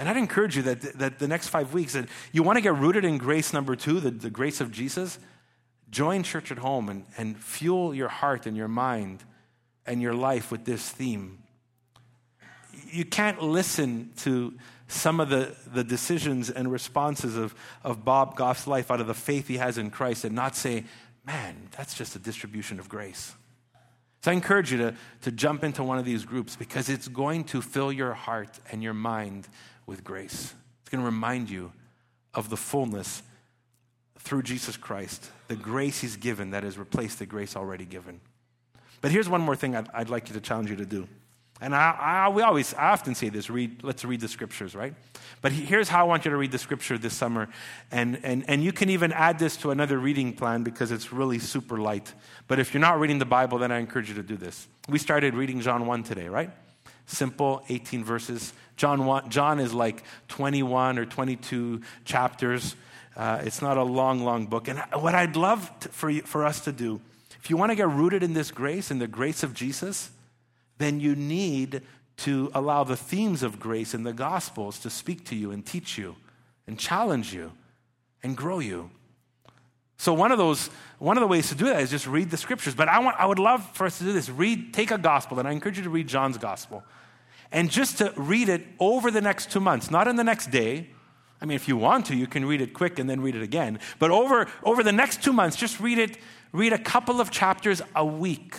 And 0.00 0.08
I'd 0.08 0.16
encourage 0.16 0.56
you 0.56 0.62
that, 0.62 0.98
that 0.98 1.20
the 1.20 1.28
next 1.28 1.46
five 1.46 1.72
weeks, 1.72 1.92
that 1.92 2.08
you 2.32 2.42
want 2.42 2.56
to 2.56 2.60
get 2.60 2.74
rooted 2.74 3.04
in 3.04 3.18
grace 3.18 3.52
number 3.52 3.76
two, 3.76 4.00
the, 4.00 4.10
the 4.10 4.30
grace 4.30 4.60
of 4.60 4.72
Jesus 4.72 5.20
Join 5.90 6.22
church 6.22 6.50
at 6.50 6.58
home 6.58 6.88
and, 6.88 7.04
and 7.16 7.38
fuel 7.38 7.94
your 7.94 8.08
heart 8.08 8.46
and 8.46 8.56
your 8.56 8.68
mind 8.68 9.22
and 9.86 10.02
your 10.02 10.14
life 10.14 10.50
with 10.50 10.64
this 10.64 10.88
theme. 10.88 11.42
You 12.90 13.04
can't 13.04 13.40
listen 13.40 14.10
to 14.18 14.54
some 14.88 15.20
of 15.20 15.28
the, 15.28 15.54
the 15.72 15.84
decisions 15.84 16.50
and 16.50 16.70
responses 16.70 17.36
of, 17.36 17.54
of 17.82 18.04
Bob 18.04 18.36
Goff's 18.36 18.66
life 18.66 18.90
out 18.90 19.00
of 19.00 19.06
the 19.06 19.14
faith 19.14 19.48
he 19.48 19.56
has 19.56 19.78
in 19.78 19.90
Christ 19.90 20.24
and 20.24 20.34
not 20.34 20.54
say, 20.54 20.84
man, 21.24 21.68
that's 21.76 21.94
just 21.94 22.14
a 22.14 22.18
distribution 22.18 22.78
of 22.78 22.88
grace. 22.88 23.34
So 24.22 24.30
I 24.30 24.34
encourage 24.34 24.72
you 24.72 24.78
to, 24.78 24.94
to 25.22 25.32
jump 25.32 25.62
into 25.62 25.82
one 25.82 25.98
of 25.98 26.04
these 26.04 26.24
groups 26.24 26.56
because 26.56 26.88
it's 26.88 27.08
going 27.08 27.44
to 27.44 27.62
fill 27.62 27.92
your 27.92 28.12
heart 28.12 28.58
and 28.70 28.82
your 28.82 28.94
mind 28.94 29.48
with 29.86 30.02
grace. 30.02 30.54
It's 30.82 30.90
going 30.90 31.00
to 31.02 31.06
remind 31.06 31.48
you 31.50 31.72
of 32.34 32.50
the 32.50 32.56
fullness 32.56 33.22
through 34.26 34.42
Jesus 34.42 34.76
Christ, 34.76 35.30
the 35.46 35.54
grace 35.54 36.00
he's 36.00 36.16
given 36.16 36.50
that 36.50 36.64
has 36.64 36.76
replaced 36.76 37.20
the 37.20 37.26
grace 37.26 37.54
already 37.54 37.84
given. 37.84 38.20
But 39.00 39.12
here's 39.12 39.28
one 39.28 39.40
more 39.40 39.54
thing 39.54 39.76
I'd, 39.76 39.88
I'd 39.94 40.08
like 40.08 40.28
you 40.28 40.34
to 40.34 40.40
challenge 40.40 40.68
you 40.68 40.76
to 40.76 40.84
do. 40.84 41.06
And 41.60 41.74
I, 41.74 41.96
I, 41.98 42.28
we 42.28 42.42
always, 42.42 42.74
I 42.74 42.90
often 42.90 43.14
say 43.14 43.28
this, 43.28 43.48
read, 43.48 43.82
let's 43.84 44.04
read 44.04 44.20
the 44.20 44.28
scriptures, 44.28 44.74
right? 44.74 44.94
But 45.40 45.52
here's 45.52 45.88
how 45.88 46.00
I 46.00 46.02
want 46.02 46.24
you 46.24 46.32
to 46.32 46.36
read 46.36 46.50
the 46.50 46.58
scripture 46.58 46.98
this 46.98 47.14
summer. 47.14 47.48
And, 47.90 48.20
and, 48.24 48.44
and 48.48 48.62
you 48.62 48.72
can 48.72 48.90
even 48.90 49.12
add 49.12 49.38
this 49.38 49.56
to 49.58 49.70
another 49.70 49.96
reading 49.96 50.34
plan 50.34 50.64
because 50.64 50.90
it's 50.90 51.12
really 51.12 51.38
super 51.38 51.78
light. 51.78 52.12
But 52.48 52.58
if 52.58 52.74
you're 52.74 52.80
not 52.80 52.98
reading 52.98 53.18
the 53.18 53.24
Bible, 53.24 53.58
then 53.58 53.70
I 53.70 53.78
encourage 53.78 54.08
you 54.08 54.16
to 54.16 54.22
do 54.22 54.36
this. 54.36 54.66
We 54.88 54.98
started 54.98 55.34
reading 55.34 55.60
John 55.60 55.86
1 55.86 56.02
today, 56.02 56.28
right? 56.28 56.50
Simple, 57.06 57.62
18 57.68 58.04
verses. 58.04 58.52
John, 58.76 59.06
1, 59.06 59.30
John 59.30 59.60
is 59.60 59.72
like 59.72 60.02
21 60.28 60.98
or 60.98 61.06
22 61.06 61.80
chapters. 62.04 62.76
Uh, 63.16 63.40
it's 63.42 63.62
not 63.62 63.78
a 63.78 63.82
long, 63.82 64.20
long 64.20 64.46
book. 64.46 64.68
And 64.68 64.78
what 64.92 65.14
I'd 65.14 65.36
love 65.36 65.72
to, 65.80 65.88
for, 65.88 66.10
you, 66.10 66.22
for 66.22 66.44
us 66.44 66.60
to 66.60 66.72
do 66.72 67.00
if 67.46 67.50
you 67.50 67.56
want 67.56 67.70
to 67.70 67.76
get 67.76 67.88
rooted 67.88 68.24
in 68.24 68.32
this 68.34 68.50
grace, 68.50 68.90
in 68.90 68.98
the 68.98 69.06
grace 69.06 69.44
of 69.44 69.54
Jesus, 69.54 70.10
then 70.78 70.98
you 70.98 71.14
need 71.14 71.80
to 72.16 72.50
allow 72.54 72.82
the 72.82 72.96
themes 72.96 73.44
of 73.44 73.60
grace 73.60 73.94
in 73.94 74.02
the 74.02 74.12
Gospels 74.12 74.80
to 74.80 74.90
speak 74.90 75.24
to 75.26 75.36
you 75.36 75.52
and 75.52 75.64
teach 75.64 75.96
you 75.96 76.16
and 76.66 76.76
challenge 76.76 77.32
you 77.32 77.52
and 78.24 78.36
grow 78.36 78.58
you. 78.58 78.90
So 79.96 80.12
one 80.12 80.32
of 80.32 80.38
those, 80.38 80.70
one 80.98 81.16
of 81.16 81.20
the 81.20 81.28
ways 81.28 81.48
to 81.50 81.54
do 81.54 81.66
that 81.66 81.80
is 81.80 81.90
just 81.90 82.08
read 82.08 82.30
the 82.30 82.36
scriptures. 82.36 82.74
But 82.74 82.88
I 82.88 82.98
want, 82.98 83.16
I 83.16 83.26
would 83.26 83.38
love 83.38 83.64
for 83.74 83.86
us 83.86 83.98
to 83.98 84.04
do 84.04 84.12
this. 84.12 84.28
Read, 84.28 84.74
take 84.74 84.90
a 84.90 84.98
gospel, 84.98 85.38
and 85.38 85.46
I 85.46 85.52
encourage 85.52 85.76
you 85.76 85.84
to 85.84 85.90
read 85.90 86.08
John's 86.08 86.38
gospel, 86.38 86.82
and 87.52 87.70
just 87.70 87.98
to 87.98 88.12
read 88.16 88.48
it 88.48 88.66
over 88.80 89.12
the 89.12 89.20
next 89.20 89.52
two 89.52 89.60
months, 89.60 89.88
not 89.88 90.08
in 90.08 90.16
the 90.16 90.24
next 90.24 90.50
day. 90.50 90.88
I 91.40 91.44
mean, 91.44 91.56
if 91.56 91.68
you 91.68 91.76
want 91.76 92.06
to, 92.06 92.16
you 92.16 92.26
can 92.26 92.44
read 92.44 92.60
it 92.60 92.72
quick 92.72 92.98
and 92.98 93.08
then 93.08 93.20
read 93.20 93.36
it 93.36 93.42
again. 93.42 93.78
But 93.98 94.10
over 94.10 94.46
over 94.62 94.82
the 94.82 94.92
next 94.92 95.22
two 95.22 95.32
months, 95.32 95.56
just 95.56 95.80
read 95.80 95.98
it. 95.98 96.18
Read 96.52 96.72
a 96.72 96.78
couple 96.78 97.20
of 97.20 97.30
chapters 97.30 97.82
a 97.94 98.04
week, 98.04 98.54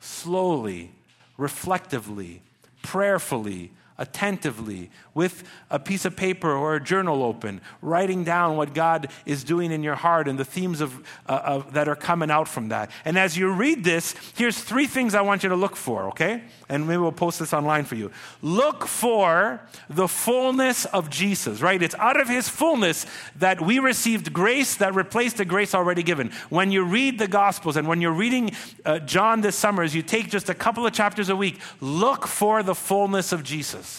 slowly, 0.00 0.92
reflectively, 1.36 2.42
prayerfully, 2.82 3.72
attentively 4.02 4.90
with 5.14 5.44
a 5.70 5.78
piece 5.78 6.04
of 6.04 6.16
paper 6.16 6.50
or 6.50 6.74
a 6.74 6.82
journal 6.82 7.22
open, 7.22 7.60
writing 7.80 8.24
down 8.24 8.56
what 8.56 8.74
God 8.74 9.08
is 9.24 9.44
doing 9.44 9.70
in 9.70 9.82
your 9.84 9.94
heart 9.94 10.26
and 10.26 10.38
the 10.38 10.44
themes 10.44 10.80
of, 10.80 11.06
uh, 11.28 11.40
of, 11.44 11.72
that 11.74 11.86
are 11.86 11.94
coming 11.94 12.30
out 12.30 12.48
from 12.48 12.68
that. 12.70 12.90
And 13.04 13.16
as 13.16 13.36
you 13.36 13.52
read 13.52 13.84
this, 13.84 14.14
here's 14.34 14.58
three 14.58 14.86
things 14.86 15.14
I 15.14 15.20
want 15.20 15.44
you 15.44 15.50
to 15.50 15.56
look 15.56 15.76
for, 15.76 16.08
okay? 16.08 16.42
And 16.68 16.88
maybe 16.88 16.98
we'll 16.98 17.12
post 17.12 17.38
this 17.38 17.52
online 17.52 17.84
for 17.84 17.94
you. 17.94 18.10
Look 18.40 18.86
for 18.86 19.60
the 19.88 20.08
fullness 20.08 20.84
of 20.86 21.08
Jesus, 21.08 21.60
right? 21.60 21.80
It's 21.80 21.94
out 21.96 22.18
of 22.18 22.28
his 22.28 22.48
fullness 22.48 23.06
that 23.36 23.60
we 23.60 23.78
received 23.78 24.32
grace 24.32 24.76
that 24.76 24.94
replaced 24.94 25.36
the 25.36 25.44
grace 25.44 25.74
already 25.74 26.02
given. 26.02 26.32
When 26.48 26.72
you 26.72 26.84
read 26.84 27.20
the 27.20 27.28
Gospels 27.28 27.76
and 27.76 27.86
when 27.86 28.00
you're 28.00 28.10
reading 28.10 28.50
uh, 28.84 28.98
John 28.98 29.42
this 29.42 29.56
summer, 29.56 29.84
as 29.84 29.94
you 29.94 30.02
take 30.02 30.28
just 30.28 30.48
a 30.48 30.54
couple 30.54 30.86
of 30.86 30.92
chapters 30.92 31.28
a 31.28 31.36
week, 31.36 31.60
look 31.80 32.26
for 32.26 32.62
the 32.62 32.74
fullness 32.74 33.32
of 33.32 33.44
Jesus. 33.44 33.91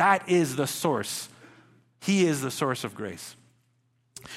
That 0.00 0.30
is 0.30 0.56
the 0.56 0.66
source. 0.66 1.28
He 2.00 2.24
is 2.24 2.40
the 2.40 2.50
source 2.50 2.84
of 2.84 2.94
grace. 2.94 3.36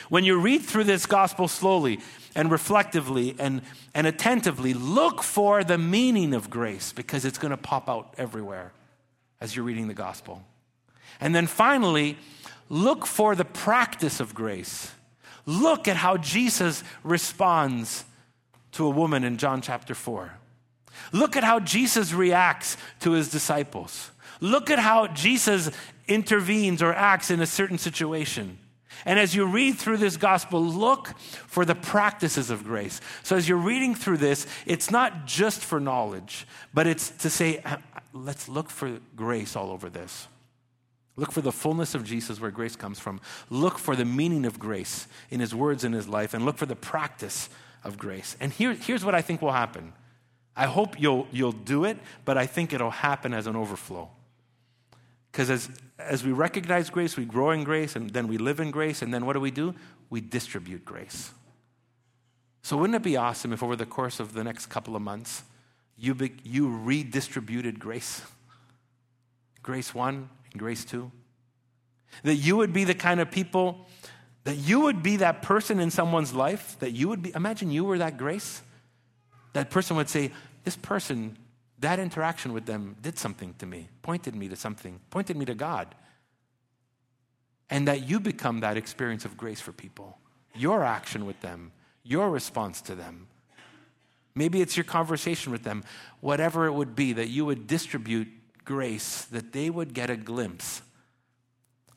When 0.10 0.26
you 0.26 0.38
read 0.38 0.62
through 0.62 0.84
this 0.84 1.06
gospel 1.06 1.48
slowly 1.48 2.02
and 2.36 2.52
reflectively 2.52 3.34
and, 3.40 3.62
and 3.94 4.06
attentively, 4.06 4.74
look 4.74 5.24
for 5.24 5.64
the 5.64 5.78
meaning 5.78 6.34
of 6.34 6.50
grace 6.50 6.92
because 6.92 7.24
it's 7.24 7.38
going 7.38 7.52
to 7.52 7.58
pop 7.58 7.88
out 7.88 8.14
everywhere 8.18 8.74
as 9.40 9.56
you're 9.56 9.64
reading 9.64 9.88
the 9.88 9.94
gospel. 9.94 10.44
And 11.22 11.34
then 11.34 11.48
finally, 11.48 12.18
look 12.68 13.06
for 13.06 13.34
the 13.34 13.46
practice 13.46 14.20
of 14.20 14.36
grace. 14.36 14.92
Look 15.46 15.88
at 15.88 15.96
how 15.96 16.18
Jesus 16.18 16.84
responds 17.06 18.04
to 18.74 18.86
a 18.86 18.90
woman 18.90 19.24
in 19.24 19.38
John 19.38 19.62
chapter 19.62 19.96
4. 19.96 20.30
Look 21.14 21.38
at 21.38 21.46
how 21.46 21.62
Jesus 21.62 22.12
reacts 22.12 22.76
to 23.00 23.12
his 23.12 23.30
disciples. 23.30 24.12
Look 24.44 24.70
at 24.70 24.78
how 24.78 25.08
Jesus 25.08 25.72
intervenes 26.06 26.82
or 26.82 26.94
acts 26.94 27.32
in 27.32 27.40
a 27.40 27.46
certain 27.46 27.78
situation. 27.78 28.60
And 29.06 29.18
as 29.18 29.34
you 29.34 29.46
read 29.46 29.78
through 29.78 30.00
this 30.00 30.18
gospel, 30.18 30.62
look 30.62 31.18
for 31.48 31.64
the 31.64 31.76
practices 31.76 32.50
of 32.50 32.66
grace. 32.66 33.00
So 33.24 33.38
as 33.38 33.48
you're 33.48 33.58
reading 33.58 33.96
through 33.96 34.18
this, 34.18 34.46
it's 34.66 34.92
not 34.92 35.26
just 35.26 35.62
for 35.62 35.80
knowledge, 35.80 36.46
but 36.74 36.88
it's 36.88 37.12
to 37.20 37.30
say, 37.30 37.60
uh, 37.60 37.78
let's 38.12 38.50
look 38.50 38.70
for 38.70 39.00
grace 39.16 39.56
all 39.56 39.72
over 39.72 39.90
this. 39.90 40.28
Look 41.16 41.32
for 41.32 41.42
the 41.42 41.54
fullness 41.54 41.96
of 41.96 42.04
Jesus 42.04 42.42
where 42.42 42.52
grace 42.52 42.76
comes 42.76 43.00
from. 43.00 43.22
Look 43.50 43.80
for 43.80 43.96
the 43.96 44.04
meaning 44.04 44.46
of 44.46 44.60
grace 44.60 45.08
in 45.32 45.40
his 45.40 45.56
words 45.56 45.86
in 45.86 45.94
his 45.94 46.10
life, 46.10 46.34
and 46.34 46.44
look 46.44 46.58
for 46.58 46.66
the 46.66 46.76
practice 46.76 47.48
of 47.82 47.98
grace. 47.98 48.36
And 48.42 48.52
here, 48.52 48.74
here's 48.74 49.06
what 49.06 49.16
I 49.16 49.22
think 49.22 49.42
will 49.42 49.54
happen. 49.54 49.94
I 50.54 50.66
hope 50.66 51.00
you'll, 51.00 51.28
you'll 51.32 51.54
do 51.54 51.86
it, 51.86 51.98
but 52.26 52.38
I 52.38 52.46
think 52.46 52.74
it'll 52.74 52.92
happen 52.92 53.34
as 53.34 53.48
an 53.48 53.56
overflow. 53.56 54.10
Because 55.34 55.50
as, 55.50 55.70
as 55.98 56.24
we 56.24 56.32
recognize 56.32 56.92
grace, 56.92 57.18
we 57.18 57.26
grow 57.26 57.50
in 57.50 57.64
grace, 57.64 57.96
and 57.96 58.12
then 58.12 58.28
we 58.28 58.38
live 58.38 58.60
in 58.60 58.70
grace, 58.70 59.02
and 59.02 59.12
then 59.12 59.26
what 59.26 59.34
do 59.34 59.40
we 59.40 59.50
do? 59.50 59.74
We 60.12 60.22
distribute 60.22 60.86
grace. 60.86 61.32
So, 62.62 62.78
wouldn't 62.78 62.96
it 62.96 63.02
be 63.02 63.18
awesome 63.18 63.52
if 63.52 63.64
over 63.64 63.76
the 63.76 63.88
course 63.88 64.20
of 64.20 64.34
the 64.34 64.44
next 64.44 64.68
couple 64.68 64.96
of 64.96 65.02
months, 65.02 65.42
you, 65.98 66.14
be, 66.14 66.34
you 66.44 66.70
redistributed 66.70 67.80
grace? 67.80 68.22
Grace 69.64 69.96
one 69.96 70.30
and 70.52 70.60
grace 70.60 70.86
two? 70.86 71.12
That 72.22 72.36
you 72.36 72.56
would 72.58 72.72
be 72.72 72.84
the 72.84 72.94
kind 72.94 73.20
of 73.20 73.32
people, 73.32 73.88
that 74.44 74.58
you 74.58 74.82
would 74.82 75.02
be 75.02 75.16
that 75.18 75.42
person 75.42 75.80
in 75.80 75.90
someone's 75.90 76.34
life, 76.34 76.78
that 76.78 76.92
you 76.92 77.10
would 77.10 77.24
be, 77.24 77.32
imagine 77.34 77.72
you 77.72 77.86
were 77.86 77.98
that 77.98 78.18
grace. 78.20 78.62
That 79.54 79.72
person 79.72 79.98
would 79.98 80.10
say, 80.10 80.32
This 80.64 80.76
person 80.76 81.38
that 81.84 82.00
interaction 82.00 82.54
with 82.54 82.66
them 82.66 82.96
did 83.02 83.20
something 83.20 83.54
to 83.60 83.66
me, 83.66 83.90
pointed 84.02 84.36
me 84.36 84.48
to 84.48 84.56
something, 84.56 85.00
pointed 85.10 85.36
me 85.36 85.46
to 85.46 85.54
God. 85.54 85.94
And 87.70 87.88
that 87.88 88.08
you 88.08 88.20
become 88.20 88.62
that 88.62 88.78
experience 88.78 89.26
of 89.26 89.36
grace 89.38 89.60
for 89.60 89.72
people, 89.72 90.18
your 90.56 90.84
action 90.84 91.26
with 91.26 91.40
them, 91.42 91.72
your 92.04 92.30
response 92.30 92.82
to 92.82 92.96
them. 92.96 93.28
Maybe 94.36 94.62
it's 94.62 94.78
your 94.78 94.84
conversation 94.84 95.52
with 95.52 95.64
them, 95.64 95.84
whatever 96.22 96.66
it 96.66 96.74
would 96.74 96.96
be, 96.96 97.14
that 97.14 97.28
you 97.28 97.46
would 97.46 97.68
distribute 97.68 98.28
grace, 98.64 99.26
that 99.26 99.52
they 99.52 99.70
would 99.70 99.94
get 99.94 100.10
a 100.10 100.16
glimpse, 100.16 100.82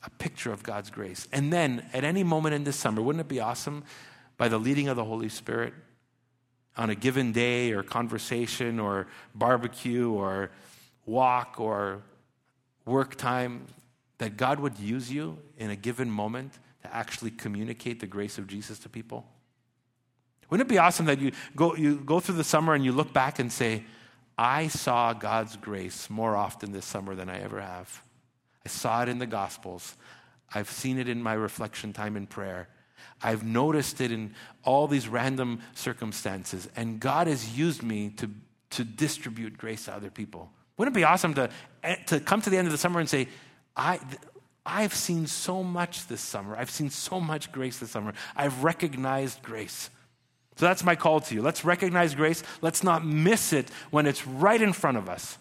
a 0.03 0.09
picture 0.09 0.51
of 0.51 0.63
God's 0.63 0.89
grace. 0.89 1.27
And 1.31 1.51
then 1.51 1.87
at 1.93 2.03
any 2.03 2.23
moment 2.23 2.55
in 2.55 2.63
this 2.63 2.75
summer, 2.75 3.01
wouldn't 3.01 3.21
it 3.21 3.29
be 3.29 3.39
awesome 3.39 3.83
by 4.37 4.49
the 4.49 4.57
leading 4.57 4.87
of 4.87 4.95
the 4.95 5.05
Holy 5.05 5.29
Spirit? 5.29 5.73
On 6.77 6.89
a 6.89 6.95
given 6.95 7.31
day 7.31 7.71
or 7.71 7.83
conversation 7.83 8.79
or 8.79 9.07
barbecue 9.33 10.11
or 10.11 10.51
walk 11.05 11.59
or 11.59 12.01
work 12.85 13.15
time, 13.15 13.65
that 14.19 14.37
God 14.37 14.59
would 14.59 14.79
use 14.79 15.11
you 15.11 15.37
in 15.57 15.69
a 15.69 15.75
given 15.75 16.09
moment 16.09 16.53
to 16.83 16.95
actually 16.95 17.31
communicate 17.31 17.99
the 17.99 18.07
grace 18.07 18.37
of 18.37 18.47
Jesus 18.47 18.79
to 18.79 18.89
people? 18.89 19.25
Wouldn't 20.49 20.69
it 20.69 20.71
be 20.71 20.77
awesome 20.77 21.07
that 21.07 21.19
you 21.19 21.31
go, 21.55 21.75
you 21.75 21.97
go 21.97 22.19
through 22.19 22.35
the 22.35 22.43
summer 22.43 22.73
and 22.73 22.85
you 22.85 22.91
look 22.91 23.11
back 23.11 23.39
and 23.39 23.51
say, 23.51 23.83
I 24.37 24.67
saw 24.67 25.13
God's 25.13 25.57
grace 25.57 26.09
more 26.09 26.35
often 26.35 26.71
this 26.71 26.85
summer 26.85 27.15
than 27.15 27.29
I 27.29 27.41
ever 27.41 27.59
have. 27.59 28.03
I 28.65 28.69
saw 28.69 29.01
it 29.01 29.09
in 29.09 29.19
the 29.19 29.25
Gospels. 29.25 29.95
I've 30.53 30.69
seen 30.69 30.99
it 30.99 31.09
in 31.09 31.21
my 31.21 31.33
reflection 31.33 31.91
time 31.91 32.15
in 32.15 32.27
prayer. 32.27 32.69
I've 33.21 33.43
noticed 33.43 34.01
it 34.01 34.11
in 34.11 34.33
all 34.63 34.87
these 34.87 35.07
random 35.07 35.61
circumstances, 35.73 36.69
and 36.75 36.99
God 36.99 37.27
has 37.27 37.57
used 37.57 37.83
me 37.83 38.09
to, 38.17 38.29
to 38.71 38.83
distribute 38.83 39.57
grace 39.57 39.85
to 39.85 39.93
other 39.93 40.09
people. 40.09 40.51
Wouldn't 40.77 40.95
it 40.95 40.99
be 40.99 41.03
awesome 41.03 41.33
to, 41.35 41.49
eh, 41.83 41.95
to 42.07 42.19
come 42.19 42.41
to 42.41 42.49
the 42.49 42.57
end 42.57 42.67
of 42.67 42.71
the 42.71 42.77
summer 42.77 42.99
and 42.99 43.09
say, 43.09 43.27
I, 43.75 43.99
I've 44.65 44.93
seen 44.93 45.27
so 45.27 45.63
much 45.63 46.07
this 46.07 46.21
summer. 46.21 46.55
I've 46.55 46.69
seen 46.69 46.89
so 46.89 47.19
much 47.19 47.51
grace 47.51 47.79
this 47.79 47.91
summer. 47.91 48.13
I've 48.35 48.63
recognized 48.63 49.41
grace. 49.41 49.89
So 50.57 50.65
that's 50.65 50.83
my 50.83 50.95
call 50.95 51.19
to 51.21 51.35
you. 51.35 51.41
Let's 51.41 51.63
recognize 51.63 52.15
grace. 52.15 52.43
Let's 52.61 52.83
not 52.83 53.05
miss 53.05 53.53
it 53.53 53.69
when 53.91 54.05
it's 54.05 54.25
right 54.27 54.61
in 54.61 54.73
front 54.73 54.97
of 54.97 55.07
us. 55.07 55.37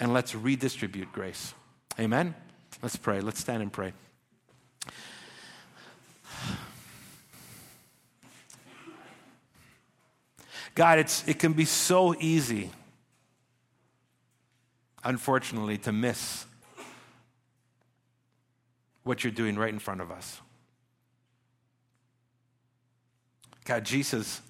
And 0.00 0.12
let's 0.12 0.34
redistribute 0.34 1.12
grace. 1.12 1.54
Amen? 1.98 2.34
Let's 2.82 2.96
pray. 2.96 3.20
Let's 3.20 3.40
stand 3.40 3.62
and 3.62 3.72
pray. 3.72 3.92
God, 10.74 10.98
it's, 10.98 11.26
it 11.26 11.38
can 11.38 11.52
be 11.52 11.64
so 11.64 12.14
easy, 12.20 12.70
unfortunately, 15.02 15.78
to 15.78 15.92
miss 15.92 16.46
what 19.02 19.24
you're 19.24 19.32
doing 19.32 19.56
right 19.56 19.72
in 19.72 19.78
front 19.78 20.00
of 20.00 20.10
us. 20.10 20.40
God, 23.64 23.84
Jesus, 23.84 24.40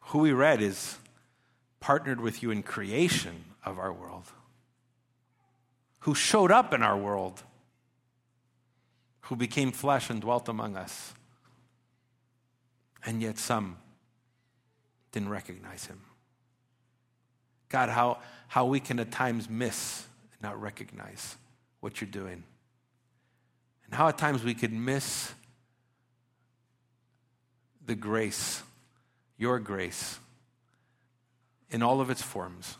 who 0.00 0.18
we 0.18 0.32
read, 0.32 0.60
is 0.60 0.98
partnered 1.80 2.20
with 2.20 2.42
you 2.42 2.50
in 2.50 2.62
creation 2.62 3.44
of 3.64 3.78
our 3.78 3.92
world, 3.92 4.24
who 6.00 6.14
showed 6.14 6.50
up 6.50 6.74
in 6.74 6.82
our 6.82 6.96
world, 6.96 7.42
who 9.22 9.36
became 9.36 9.72
flesh 9.72 10.10
and 10.10 10.20
dwelt 10.20 10.48
among 10.48 10.76
us. 10.76 11.14
And 13.06 13.22
yet, 13.22 13.38
some 13.38 13.76
didn't 15.14 15.28
recognize 15.28 15.86
him. 15.86 16.00
God, 17.68 17.88
how, 17.88 18.18
how 18.48 18.66
we 18.66 18.80
can 18.80 18.98
at 18.98 19.12
times 19.12 19.48
miss 19.48 20.04
and 20.32 20.42
not 20.42 20.60
recognize 20.60 21.36
what 21.78 22.00
you're 22.00 22.10
doing. 22.10 22.42
And 23.84 23.94
how 23.94 24.08
at 24.08 24.18
times 24.18 24.42
we 24.42 24.54
could 24.54 24.72
miss 24.72 25.32
the 27.86 27.94
grace, 27.94 28.62
your 29.38 29.60
grace, 29.60 30.18
in 31.70 31.80
all 31.80 32.00
of 32.00 32.10
its 32.10 32.22
forms. 32.22 32.76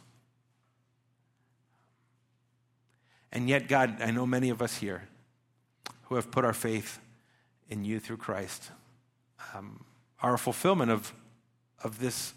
And 3.30 3.48
yet, 3.48 3.68
God, 3.68 4.02
I 4.02 4.10
know 4.10 4.26
many 4.26 4.50
of 4.50 4.60
us 4.60 4.78
here 4.78 5.08
who 6.04 6.16
have 6.16 6.32
put 6.32 6.44
our 6.44 6.52
faith 6.52 6.98
in 7.68 7.84
you 7.84 8.00
through 8.00 8.16
Christ 8.16 8.70
um, 9.54 9.84
a 10.20 10.38
fulfillment 10.38 10.90
of 10.90 11.12
of 11.82 11.98
this, 11.98 12.32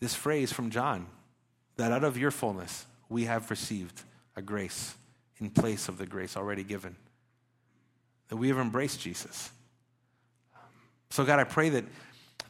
this 0.00 0.14
phrase 0.14 0.52
from 0.52 0.70
John 0.70 1.06
that 1.76 1.92
out 1.92 2.04
of 2.04 2.16
your 2.16 2.30
fullness 2.30 2.86
we 3.08 3.24
have 3.24 3.50
received 3.50 4.02
a 4.36 4.42
grace 4.42 4.94
in 5.38 5.50
place 5.50 5.88
of 5.88 5.98
the 5.98 6.06
grace 6.06 6.36
already 6.36 6.62
given. 6.62 6.96
That 8.28 8.36
we 8.36 8.48
have 8.48 8.58
embraced 8.58 9.00
Jesus. 9.00 9.50
So, 11.10 11.24
God, 11.24 11.38
I 11.38 11.44
pray 11.44 11.68
that, 11.70 11.84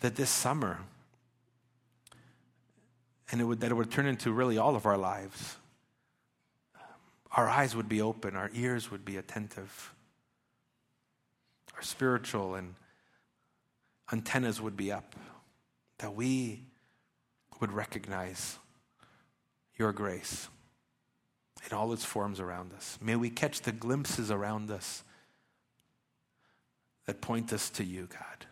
that 0.00 0.14
this 0.14 0.30
summer, 0.30 0.78
and 3.30 3.40
it 3.40 3.44
would, 3.44 3.60
that 3.60 3.70
it 3.70 3.74
would 3.74 3.90
turn 3.90 4.06
into 4.06 4.30
really 4.30 4.58
all 4.58 4.76
of 4.76 4.86
our 4.86 4.98
lives, 4.98 5.56
our 7.32 7.48
eyes 7.48 7.74
would 7.74 7.88
be 7.88 8.02
open, 8.02 8.36
our 8.36 8.50
ears 8.54 8.90
would 8.90 9.04
be 9.04 9.16
attentive, 9.16 9.94
our 11.74 11.82
spiritual 11.82 12.54
and 12.54 12.74
antennas 14.12 14.60
would 14.60 14.76
be 14.76 14.92
up, 14.92 15.16
that 16.02 16.14
we 16.16 16.60
would 17.60 17.72
recognize 17.72 18.58
your 19.76 19.92
grace 19.92 20.48
in 21.64 21.76
all 21.76 21.92
its 21.92 22.04
forms 22.04 22.40
around 22.40 22.72
us. 22.74 22.98
May 23.00 23.14
we 23.14 23.30
catch 23.30 23.62
the 23.62 23.70
glimpses 23.70 24.28
around 24.28 24.68
us 24.70 25.04
that 27.06 27.20
point 27.20 27.52
us 27.52 27.70
to 27.70 27.84
you, 27.84 28.08
God. 28.10 28.46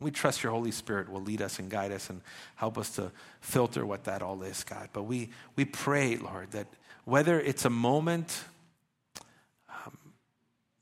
We 0.00 0.10
trust 0.10 0.42
your 0.42 0.52
Holy 0.52 0.70
Spirit 0.70 1.10
will 1.10 1.20
lead 1.20 1.42
us 1.42 1.58
and 1.58 1.70
guide 1.70 1.92
us 1.92 2.08
and 2.08 2.22
help 2.54 2.78
us 2.78 2.90
to 2.96 3.12
filter 3.42 3.84
what 3.84 4.04
that 4.04 4.22
all 4.22 4.42
is, 4.42 4.64
God. 4.64 4.88
But 4.94 5.02
we, 5.02 5.28
we 5.56 5.66
pray, 5.66 6.16
Lord, 6.16 6.52
that 6.52 6.68
whether 7.04 7.38
it's 7.38 7.66
a 7.66 7.70
moment 7.70 8.44
um, 9.68 9.98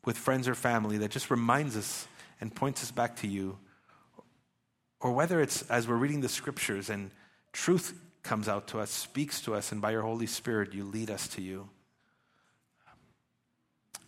with 0.04 0.16
friends 0.16 0.46
or 0.46 0.54
family 0.54 0.98
that 0.98 1.10
just 1.10 1.32
reminds 1.32 1.76
us 1.76 2.06
and 2.40 2.54
points 2.54 2.82
us 2.84 2.92
back 2.92 3.16
to 3.16 3.26
you, 3.26 3.58
or 5.04 5.12
whether 5.12 5.42
it's 5.42 5.60
as 5.70 5.86
we're 5.86 5.96
reading 5.96 6.22
the 6.22 6.30
scriptures 6.30 6.88
and 6.88 7.10
truth 7.52 8.00
comes 8.22 8.48
out 8.48 8.66
to 8.68 8.80
us, 8.80 8.90
speaks 8.90 9.38
to 9.42 9.54
us, 9.54 9.70
and 9.70 9.82
by 9.82 9.90
your 9.90 10.00
Holy 10.00 10.24
Spirit, 10.24 10.72
you 10.72 10.82
lead 10.82 11.10
us 11.10 11.28
to 11.28 11.42
you. 11.42 11.68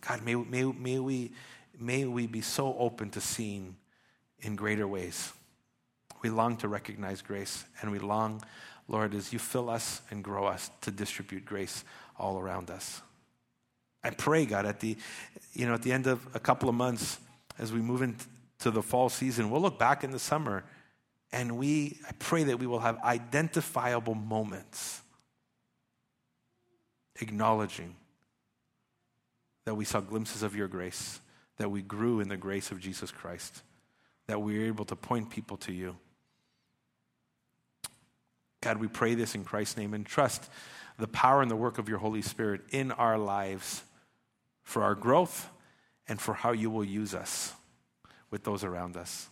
God, 0.01 0.23
may, 0.23 0.33
may, 0.33 0.63
may, 0.63 0.97
we, 0.97 1.33
may 1.79 2.05
we 2.05 2.25
be 2.25 2.41
so 2.41 2.75
open 2.79 3.11
to 3.11 3.21
seeing 3.21 3.75
in 4.39 4.55
greater 4.55 4.87
ways. 4.87 5.31
We 6.23 6.31
long 6.31 6.57
to 6.57 6.67
recognize 6.67 7.21
grace, 7.21 7.63
and 7.79 7.91
we 7.91 7.99
long, 7.99 8.41
Lord, 8.87 9.13
as 9.13 9.31
you 9.31 9.37
fill 9.37 9.69
us 9.69 10.01
and 10.09 10.23
grow 10.23 10.47
us 10.47 10.71
to 10.81 10.89
distribute 10.89 11.45
grace 11.45 11.83
all 12.17 12.39
around 12.39 12.71
us. 12.71 13.03
I 14.03 14.09
pray, 14.09 14.47
God, 14.47 14.65
at 14.65 14.79
the, 14.79 14.97
you 15.53 15.67
know, 15.67 15.75
at 15.75 15.83
the 15.83 15.91
end 15.91 16.07
of 16.07 16.25
a 16.33 16.39
couple 16.39 16.67
of 16.69 16.73
months, 16.73 17.19
as 17.59 17.71
we 17.71 17.81
move 17.81 18.01
into 18.01 18.71
the 18.71 18.81
fall 18.81 19.09
season, 19.09 19.51
we'll 19.51 19.61
look 19.61 19.77
back 19.77 20.03
in 20.03 20.09
the 20.09 20.17
summer 20.17 20.63
and 21.31 21.57
we, 21.57 21.99
I 22.07 22.11
pray 22.19 22.43
that 22.45 22.59
we 22.59 22.67
will 22.67 22.79
have 22.79 22.97
identifiable 23.03 24.15
moments 24.15 25.01
acknowledging 27.21 27.95
that 29.65 29.75
we 29.75 29.85
saw 29.85 29.99
glimpses 29.99 30.43
of 30.43 30.55
your 30.55 30.67
grace, 30.67 31.19
that 31.57 31.69
we 31.69 31.81
grew 31.81 32.19
in 32.19 32.29
the 32.29 32.37
grace 32.37 32.71
of 32.71 32.79
Jesus 32.79 33.11
Christ, 33.11 33.63
that 34.27 34.41
we 34.41 34.57
were 34.57 34.65
able 34.65 34.85
to 34.85 34.95
point 34.95 35.29
people 35.29 35.57
to 35.57 35.73
you. 35.73 35.97
God, 38.61 38.77
we 38.77 38.87
pray 38.87 39.15
this 39.15 39.35
in 39.35 39.43
Christ's 39.43 39.77
name 39.77 39.93
and 39.93 40.05
trust 40.05 40.49
the 40.97 41.07
power 41.07 41.41
and 41.41 41.51
the 41.51 41.55
work 41.55 41.77
of 41.77 41.89
your 41.89 41.99
Holy 41.99 42.21
Spirit 42.21 42.61
in 42.69 42.91
our 42.91 43.17
lives 43.17 43.83
for 44.63 44.83
our 44.83 44.95
growth 44.95 45.49
and 46.07 46.19
for 46.19 46.33
how 46.33 46.51
you 46.51 46.69
will 46.69 46.83
use 46.83 47.13
us 47.13 47.53
with 48.31 48.43
those 48.43 48.63
around 48.63 48.97
us. 48.97 49.29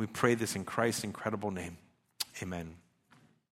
We 0.00 0.06
pray 0.06 0.34
this 0.34 0.56
in 0.56 0.64
Christ's 0.64 1.04
incredible 1.04 1.50
name. 1.50 1.76
Amen. 2.42 2.79